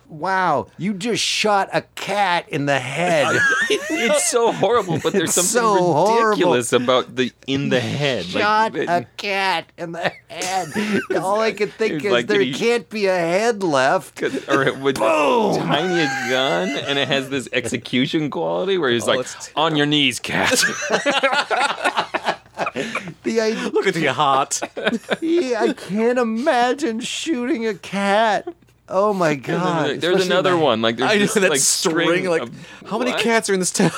[0.09, 3.37] Wow, you just shot a cat in the head.
[3.97, 6.29] It's so horrible, but there's something so horrible.
[6.31, 8.25] ridiculous about the in the head.
[8.27, 11.01] shot Like, a cat in the head.
[11.17, 14.23] All I could think is like, there he- can't be a head left.
[14.49, 19.15] or it would boom, tiniest gun, and it has this execution quality where he's oh,
[19.15, 19.27] like,
[19.57, 20.63] "On your knees, cat."
[23.23, 24.61] The idea, Look at you, hot.
[24.77, 28.53] I can't imagine shooting a cat.
[28.89, 29.87] Oh my god!
[30.01, 30.82] There's Especially another my- one.
[30.82, 32.26] Like there's I know this, that like string.
[32.26, 33.20] Like, of- how many What?
[33.20, 33.91] cats are in this town?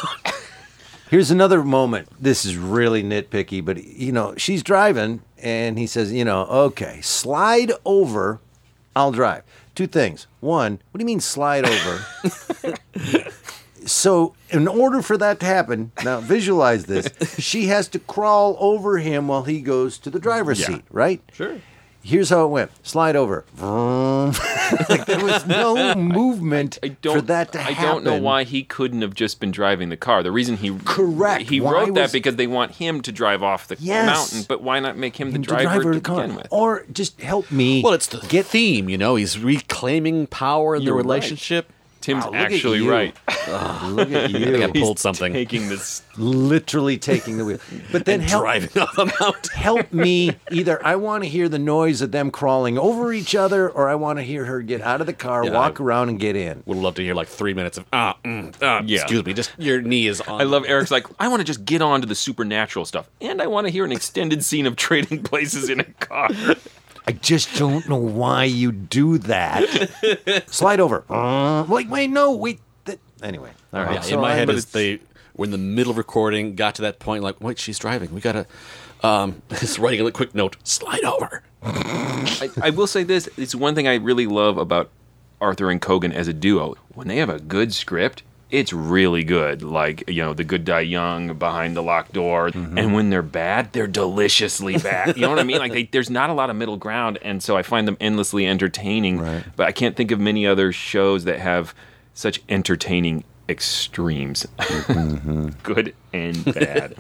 [1.11, 2.09] Here's another moment.
[2.21, 7.01] This is really nitpicky, but you know, she's driving and he says, you know, okay,
[7.01, 8.41] slide over,
[8.97, 9.45] I'll drive.
[9.77, 10.27] Two things.
[10.41, 12.05] One, what do you mean slide over?
[13.87, 17.09] so, in order for that to happen, now visualize this.
[17.39, 20.67] She has to crawl over him while he goes to the driver's Yeah.
[20.67, 21.21] seat, right?
[21.33, 21.59] Sure.
[22.07, 22.71] Here's how it went.
[22.87, 23.45] Slide over.
[24.89, 28.65] Like there was no movement I don't, for that to I don't know why he
[28.65, 30.25] couldn't have just been driving the car.
[30.25, 31.49] The reason he Correct.
[31.49, 34.07] he Why wrote that because they want him to drive off the Yes.
[34.07, 34.45] mountain.
[34.49, 36.23] But why not make him the Him to driver, to the car.
[36.23, 36.49] begin with?
[36.51, 37.81] Or just help me.
[37.83, 39.15] Well, it's the get theme, you know.
[39.15, 41.07] He's reclaiming power in the You're right.
[41.97, 42.01] Relationship.
[42.01, 42.91] Tim's Wow, actually you.
[42.91, 43.17] right.
[43.89, 44.39] Look at you!
[44.39, 44.85] I think I you.
[44.85, 45.33] pulled something.
[45.33, 46.03] Taking this.
[46.17, 47.59] Literally taking the wheel.
[47.93, 49.51] But then help, driving off the mountain.
[49.55, 50.33] help me.
[50.51, 53.95] Either I want to hear the noise of them crawling over each other, or I
[53.97, 56.37] want to hear her get out of the car, Yeah, walk I- around, and get
[56.37, 56.63] in.
[56.67, 59.03] Would love to hear like three minutes of ah, mm, ah Yeah.
[59.03, 60.41] excuse me, just your knee is on.
[60.41, 63.09] I love Eric's like, I want to just get on to the supernatural stuff.
[63.21, 66.29] And I want to hear an extended scene of trading places in a car.
[67.07, 70.45] I just don't know why you do that.
[70.51, 71.05] Slide over.
[71.09, 72.61] Uh, wait, wait, no, wait.
[72.87, 73.95] That, anyway, all right.
[73.95, 75.01] Yeah, so in my I- head but is it's- they
[75.37, 78.13] were in the middle of recording, got to that point, like, wait, she's driving.
[78.15, 78.47] We gotta.
[79.03, 80.57] Um, just writing a quick note.
[80.65, 81.43] Slide over.
[81.63, 84.91] I, I will say this: it's one thing I really love about
[85.41, 86.75] Arthur and Kogan as a duo.
[86.95, 89.63] When they have a good script, it's really good.
[89.63, 93.73] Like you know, the good die young, behind the locked door, and when they're bad,
[93.73, 95.17] they're deliciously bad.
[95.17, 95.59] You know what I mean?
[95.59, 98.47] Like they, there's not a lot of middle ground, and so I find them endlessly
[98.47, 99.19] entertaining.
[99.21, 99.45] Right.
[99.57, 101.75] But I can't think of many other shows that have
[102.15, 104.47] such entertaining extremes,
[105.63, 106.97] good and bad.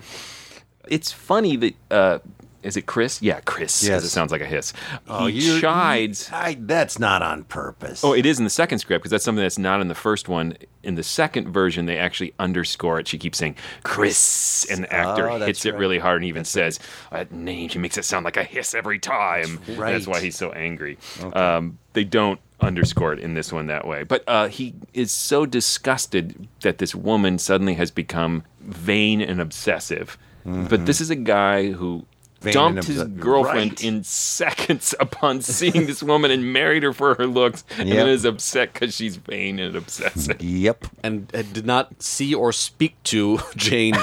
[0.88, 1.74] it's funny that.
[1.90, 2.18] Uh,
[2.66, 3.22] is it Chris?
[3.22, 3.86] Yeah, Chris.
[3.86, 4.02] Yes.
[4.04, 4.72] it sounds like a hiss.
[5.08, 6.28] Oh, he chides.
[6.32, 8.02] I, that's not on purpose.
[8.04, 10.28] Oh, it is in the second script because that's something that's not in the first
[10.28, 10.56] one.
[10.82, 13.08] In the second version, they actually underscore it.
[13.08, 16.44] She keeps saying Chris, and the actor Oh, that's hits it really hard and even
[16.44, 16.78] says
[17.10, 17.68] that name.
[17.68, 19.60] She makes it sound like a hiss every time.
[19.66, 19.92] That's right.
[19.92, 20.98] That's why he's so angry.
[21.32, 25.46] Um, they don't underscore it in this one that way, but uh, he is so
[25.46, 30.18] disgusted that this woman suddenly has become vain and obsessive.
[30.44, 32.06] But this is a guy who.
[32.46, 33.20] Vain dumped his obsessed.
[33.20, 33.84] girlfriend Right.
[33.84, 38.24] in seconds upon seeing this woman and married her for her looks, and then is
[38.24, 40.40] upset because she's vain and obsessive.
[40.40, 40.86] Yep.
[41.02, 43.94] And uh, did not see or speak to Jane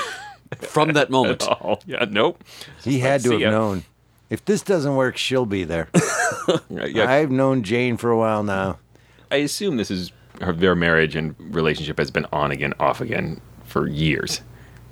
[0.62, 1.44] from that moment.
[1.86, 2.44] Yeah, nope.
[2.84, 3.50] He had to have ya.
[3.52, 3.84] known.
[4.30, 5.89] If this doesn't work, she'll be there.
[6.70, 8.80] Yeah, I've known Jane for a while now.
[9.30, 13.39] I assume this is her, their marriage and relationship has been on again, off again
[13.66, 14.41] for years.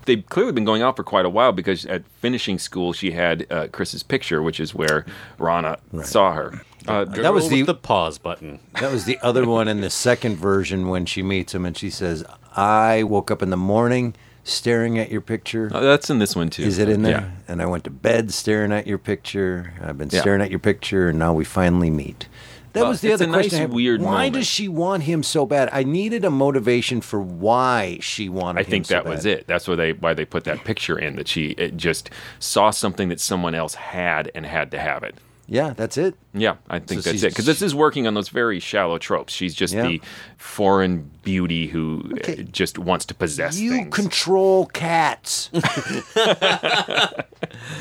[0.06, 3.45] They've clearly been going out for quite a while because at finishing school, she had
[3.52, 5.06] uh, Chris's picture, which is where
[5.38, 6.62] Rana saw her.
[6.88, 8.60] Uh, That was the the pause button.
[8.80, 11.91] that was the other one in the second version when she meets him and she
[11.91, 12.24] says,
[12.56, 16.49] "I woke up in the morning staring at your picture." uh, that's in this one
[16.49, 16.64] too.
[16.64, 17.12] Is it in there?
[17.22, 17.30] Yeah.
[17.47, 19.74] And I went to bed staring at your picture.
[19.80, 20.22] I've been Yeah.
[20.22, 22.28] staring at your picture, and now we finally meet.
[22.74, 23.59] That Well, was the other question.
[23.63, 24.34] nice, weird Why moment.
[24.36, 25.69] does she want him so bad?
[25.74, 28.59] I needed a motivation for why she wanted.
[28.61, 28.65] Him.
[28.65, 29.45] I think him so that was it.
[29.47, 32.09] That's why they why they put that picture in that she it just
[32.39, 35.15] saw something that someone else had and had to have it.
[35.54, 36.16] Yeah, that's it.
[36.34, 37.30] Yeah, I think So that's it.
[37.32, 39.34] Because this is working on those very shallow tropes.
[39.34, 39.82] She's just Yeah.
[39.86, 40.02] the
[40.38, 42.43] foreign beauty who uh, Okay.
[42.43, 43.93] just wants to possess You things.
[43.93, 45.49] control cats,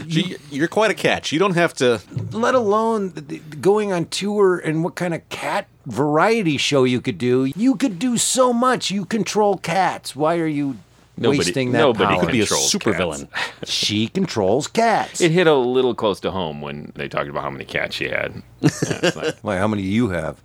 [0.08, 1.30] She, you're quite a catch.
[1.32, 2.00] You don't have to.
[2.32, 7.00] let alone th- th- going on tour and what kind of cat variety show you
[7.00, 7.52] could do.
[7.56, 8.90] You could do so much.
[8.90, 10.16] You control cats.
[10.16, 10.76] Why are you
[11.20, 12.20] Nobody- wasting that nobody power?
[12.20, 13.28] Could be a Controls supervillain.
[13.64, 15.20] she controls cats.
[15.20, 18.08] it hit a little close to home when they talked about how many cats she
[18.08, 18.34] had.
[18.60, 18.70] Yeah,
[19.02, 20.42] it's like How many do you have?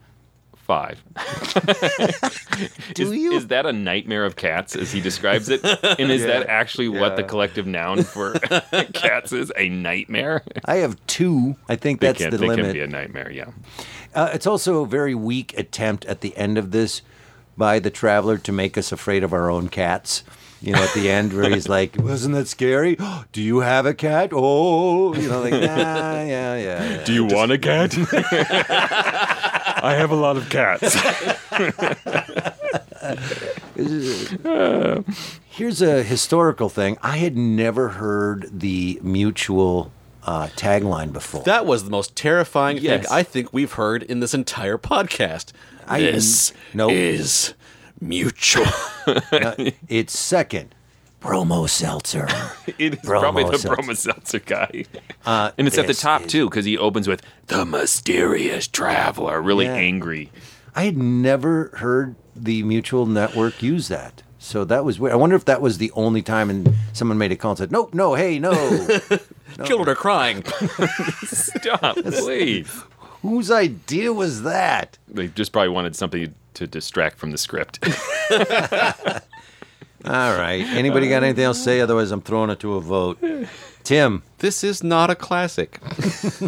[0.55, 0.99] five.
[2.95, 3.33] Do is, you?
[3.33, 5.63] is that a nightmare of cats as he describes it?
[5.63, 8.33] And is that actually what the collective noun for
[8.93, 9.51] cats is?
[9.57, 10.41] A nightmare?
[10.65, 11.55] I have two.
[11.69, 12.65] I think They that's can, the they limit.
[12.65, 13.51] can be a nightmare, yeah.
[14.15, 17.03] Uh, it's also a very weak attempt at the end of this
[17.55, 20.23] by the traveler to make us afraid of our own cats.
[20.61, 22.97] You know, at the end where he's like, "Wasn't that scary?
[23.33, 24.29] Do you have a cat?
[24.33, 27.93] Oh, you know, like, nah, yeah, yeah, yeah." Do you want a cat?
[29.83, 30.95] I have a lot of cats.
[35.49, 36.97] Here's a historical thing.
[37.01, 39.91] I had never heard the mutual
[40.23, 41.43] uh, tagline before.
[41.43, 43.05] That was the most terrifying Yes.
[43.05, 45.51] thing I think we've heard in this entire podcast.
[45.87, 46.91] I- this Nope.
[46.91, 47.53] is
[48.01, 48.65] mutual.
[49.87, 50.73] It's second.
[51.19, 52.27] Bromo seltzer.
[52.77, 53.75] It is probably the seltzer.
[53.75, 54.85] Bromo Seltzer guy.
[55.25, 59.41] Uh, And it's at the top is- too, because he opens with the mysterious traveler,
[59.41, 59.73] really Yeah.
[59.75, 60.31] angry.
[60.75, 64.23] I had never heard the Mutual Network use that.
[64.39, 65.13] So that was weird.
[65.13, 67.71] I wonder if that was the only time and someone made a call and said,
[67.71, 68.51] "Nope, no, hey, no."
[69.65, 70.43] Children are crying.
[71.23, 72.69] Stop, please.
[73.23, 74.97] Whose idea was that?
[75.07, 77.79] They just probably wanted something to distract from the script.
[80.05, 80.61] All right.
[80.61, 81.81] Anybody got anything else to say?
[81.81, 83.17] Otherwise, I'm throwing it to a vote.
[83.83, 85.79] Tim, This is not a classic,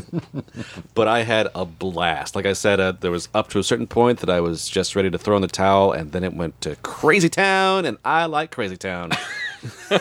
[0.95, 2.35] but I had a blast.
[2.35, 4.95] Like I said, uh, there was up to a certain point that I was just
[4.95, 8.25] ready to throw in the towel, and then it went to Crazy Town, and I
[8.25, 9.11] like Crazy Town.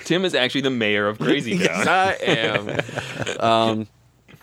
[0.00, 1.86] Tim is actually the mayor of Crazy Town.
[1.86, 3.40] yes, I am.
[3.40, 3.86] Um,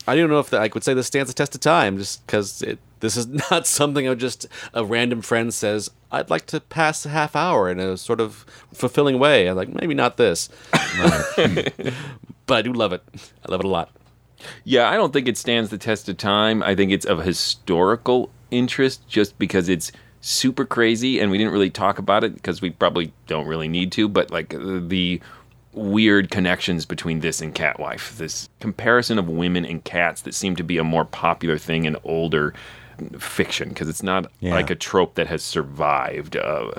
[0.08, 2.26] I don't know if that I could say this stands the test of time, just
[2.26, 2.64] because
[3.02, 5.92] this is not something I just a random friend says.
[6.12, 9.48] I'd like to pass a half hour in a sort of fulfilling way.
[9.48, 11.94] I'm like, maybe not this, but
[12.50, 13.04] I do love it.
[13.46, 13.92] I love it a lot.
[14.64, 16.64] Yeah, I don't think it stands the test of time.
[16.64, 19.92] I think it's of historical interest just because it's
[20.22, 23.92] super crazy and we didn't really talk about it because we probably don't really need
[23.94, 25.22] to, but like the
[25.74, 28.18] weird connections between this and Catwife.
[28.18, 31.96] This comparison of women and cats that seem to be a more popular thing in
[32.04, 32.54] older
[33.20, 34.54] fiction because it's not Yeah.
[34.54, 36.36] like a trope that has survived.
[36.38, 36.72] Uh,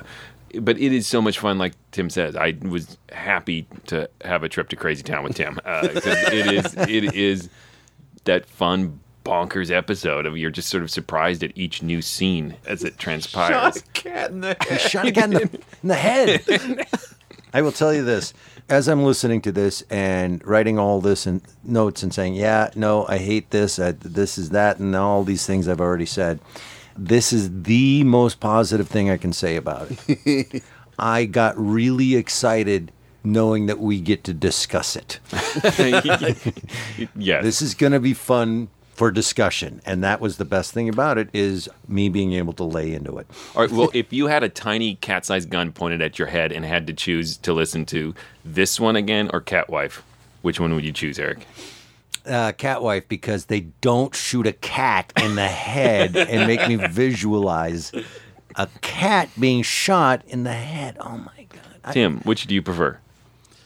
[0.61, 2.37] but it is so much fun, like Tim says.
[2.37, 5.59] I was happy to have a trip to Crazy Town with Tim.
[5.65, 7.49] Uh, 'cause it is, it is
[8.25, 12.83] that fun bonkers episode of you're just sort of surprised at each new scene as
[12.83, 13.83] it transpires.
[13.95, 16.43] cat in the he shot a guy in the, in the head.
[17.53, 18.33] I will tell you this.
[18.69, 23.07] As I'm listening to this and writing all this and notes and saying, yeah, no,
[23.09, 26.41] I hate this, I, this is that, and all these things I've already said,
[26.97, 30.63] this is the most positive thing I can say about it.
[30.99, 32.93] I got really excited
[33.25, 35.21] knowing that we get to discuss it.
[37.17, 37.45] yes.
[37.45, 41.17] This is going to be fun for discussion, and that was the best thing about
[41.19, 43.27] it is me being able to lay into it.
[43.57, 43.71] All right.
[43.71, 46.93] Well, if you had a tiny cat-sized gun pointed at your head and had to
[46.93, 48.15] choose to listen to
[48.45, 50.03] this one again or Catwife,
[50.43, 51.47] which one would you choose, Eric?
[52.27, 57.91] uh, Catwife because they don't shoot a cat in the head and make me visualize
[58.55, 60.97] a cat being shot in the head.
[61.01, 61.61] Oh my god!
[61.85, 62.99] I- Tim, which do you prefer?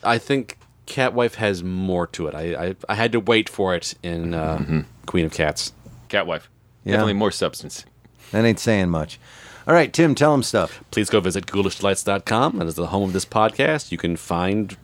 [0.02, 0.56] I think
[0.86, 2.34] Catwife has more to it.
[2.34, 5.72] I I, I had to wait for it in uh, Queen of Cats.
[6.08, 6.48] Catwife.
[6.84, 6.92] Yeah.
[6.92, 7.84] Definitely more substance.
[8.32, 9.18] that ain't saying much.
[9.66, 10.84] All right, Tim, tell him stuff.
[10.92, 12.58] Please go visit ghoulishdelights.com.
[12.58, 13.90] That is the home of this podcast.
[13.90, 14.76] You can find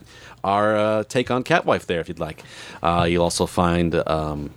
[0.42, 2.42] our uh, take on Catwife there if you'd like.
[2.82, 3.94] Uh, you'll also find.
[4.08, 4.50] Um,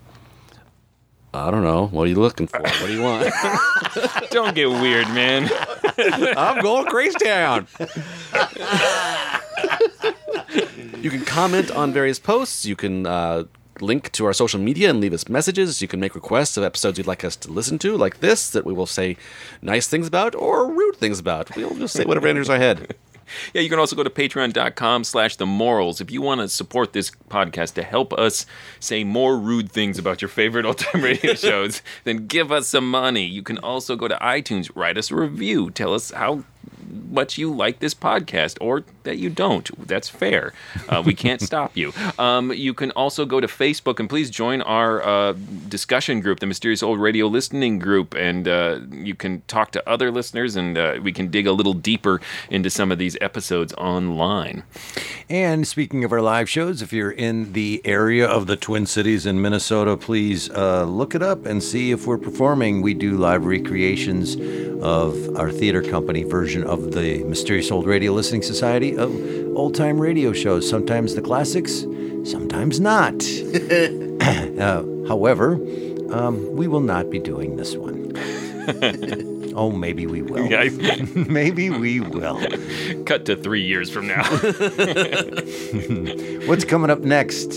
[1.36, 1.88] I don't know.
[1.88, 2.62] What are you looking for?
[2.62, 3.30] What do you want?
[4.32, 5.50] Don't get weird, man.
[6.38, 7.68] I'm going crazy town.
[11.02, 12.66] you can comment on various posts.
[12.66, 13.44] You can uh,
[13.82, 15.82] link to our social media and leave us messages.
[15.82, 18.66] You can make requests of episodes you'd like us to listen to, like this, that
[18.66, 19.18] we will say
[19.62, 21.56] nice things about or rude things about.
[21.56, 22.96] We'll just say whatever enters our head.
[23.54, 26.94] Yeah, you can also go to patreon.com slash the morals if you want to support
[26.94, 28.46] this podcast to help us
[28.80, 32.90] say more rude things about your favorite old time radio shows, then give us some
[32.90, 33.26] money.
[33.26, 36.44] You can also go to iTunes, write us a review, tell us how
[36.90, 39.88] much you like this podcast or that you don't.
[39.88, 40.54] That's fair.
[40.90, 41.94] Uh, we can't stop you.
[42.20, 45.34] Um, you can also go to Facebook and please join our uh,
[45.68, 50.12] discussion group, the Mysterious Old Radio Listening Group, and uh, you can talk to other
[50.12, 52.20] listeners and uh, we can dig a little deeper
[52.50, 54.64] into some of these episodes online.
[55.30, 59.26] And speaking of our live shows, if you're in the area of the Twin Cities
[59.26, 62.82] in Minnesota, please uh, look it up and see if we're performing.
[62.82, 64.36] We do live recreations
[64.82, 69.12] of our theater company version of the Mysterious Old Radio Listening Society of
[69.56, 70.70] old time radio shows.
[70.70, 71.82] Sometimes the classics,
[72.24, 73.14] sometimes not.
[74.60, 75.54] uh, however,
[76.12, 78.14] um, we will not be doing this one.
[79.56, 80.46] oh, maybe we will.
[80.46, 80.70] Yeah,
[81.16, 82.40] maybe we will.
[83.06, 84.24] cut to three years from now.
[86.48, 87.54] What's coming up next?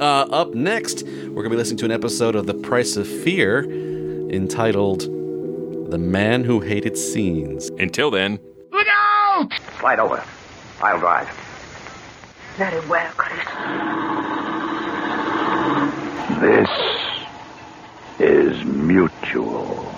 [0.00, 3.06] Uh, up next, we're going to be listening to an episode of The Price of
[3.06, 3.64] Fear
[4.30, 5.02] entitled
[5.90, 7.70] The Man Who Hated Scenes.
[7.78, 8.38] Until then,
[9.80, 10.22] Slide over.
[10.80, 11.28] I'll drive.
[12.56, 13.44] Very well, Chris.
[16.40, 16.68] This
[18.18, 19.91] is mutual.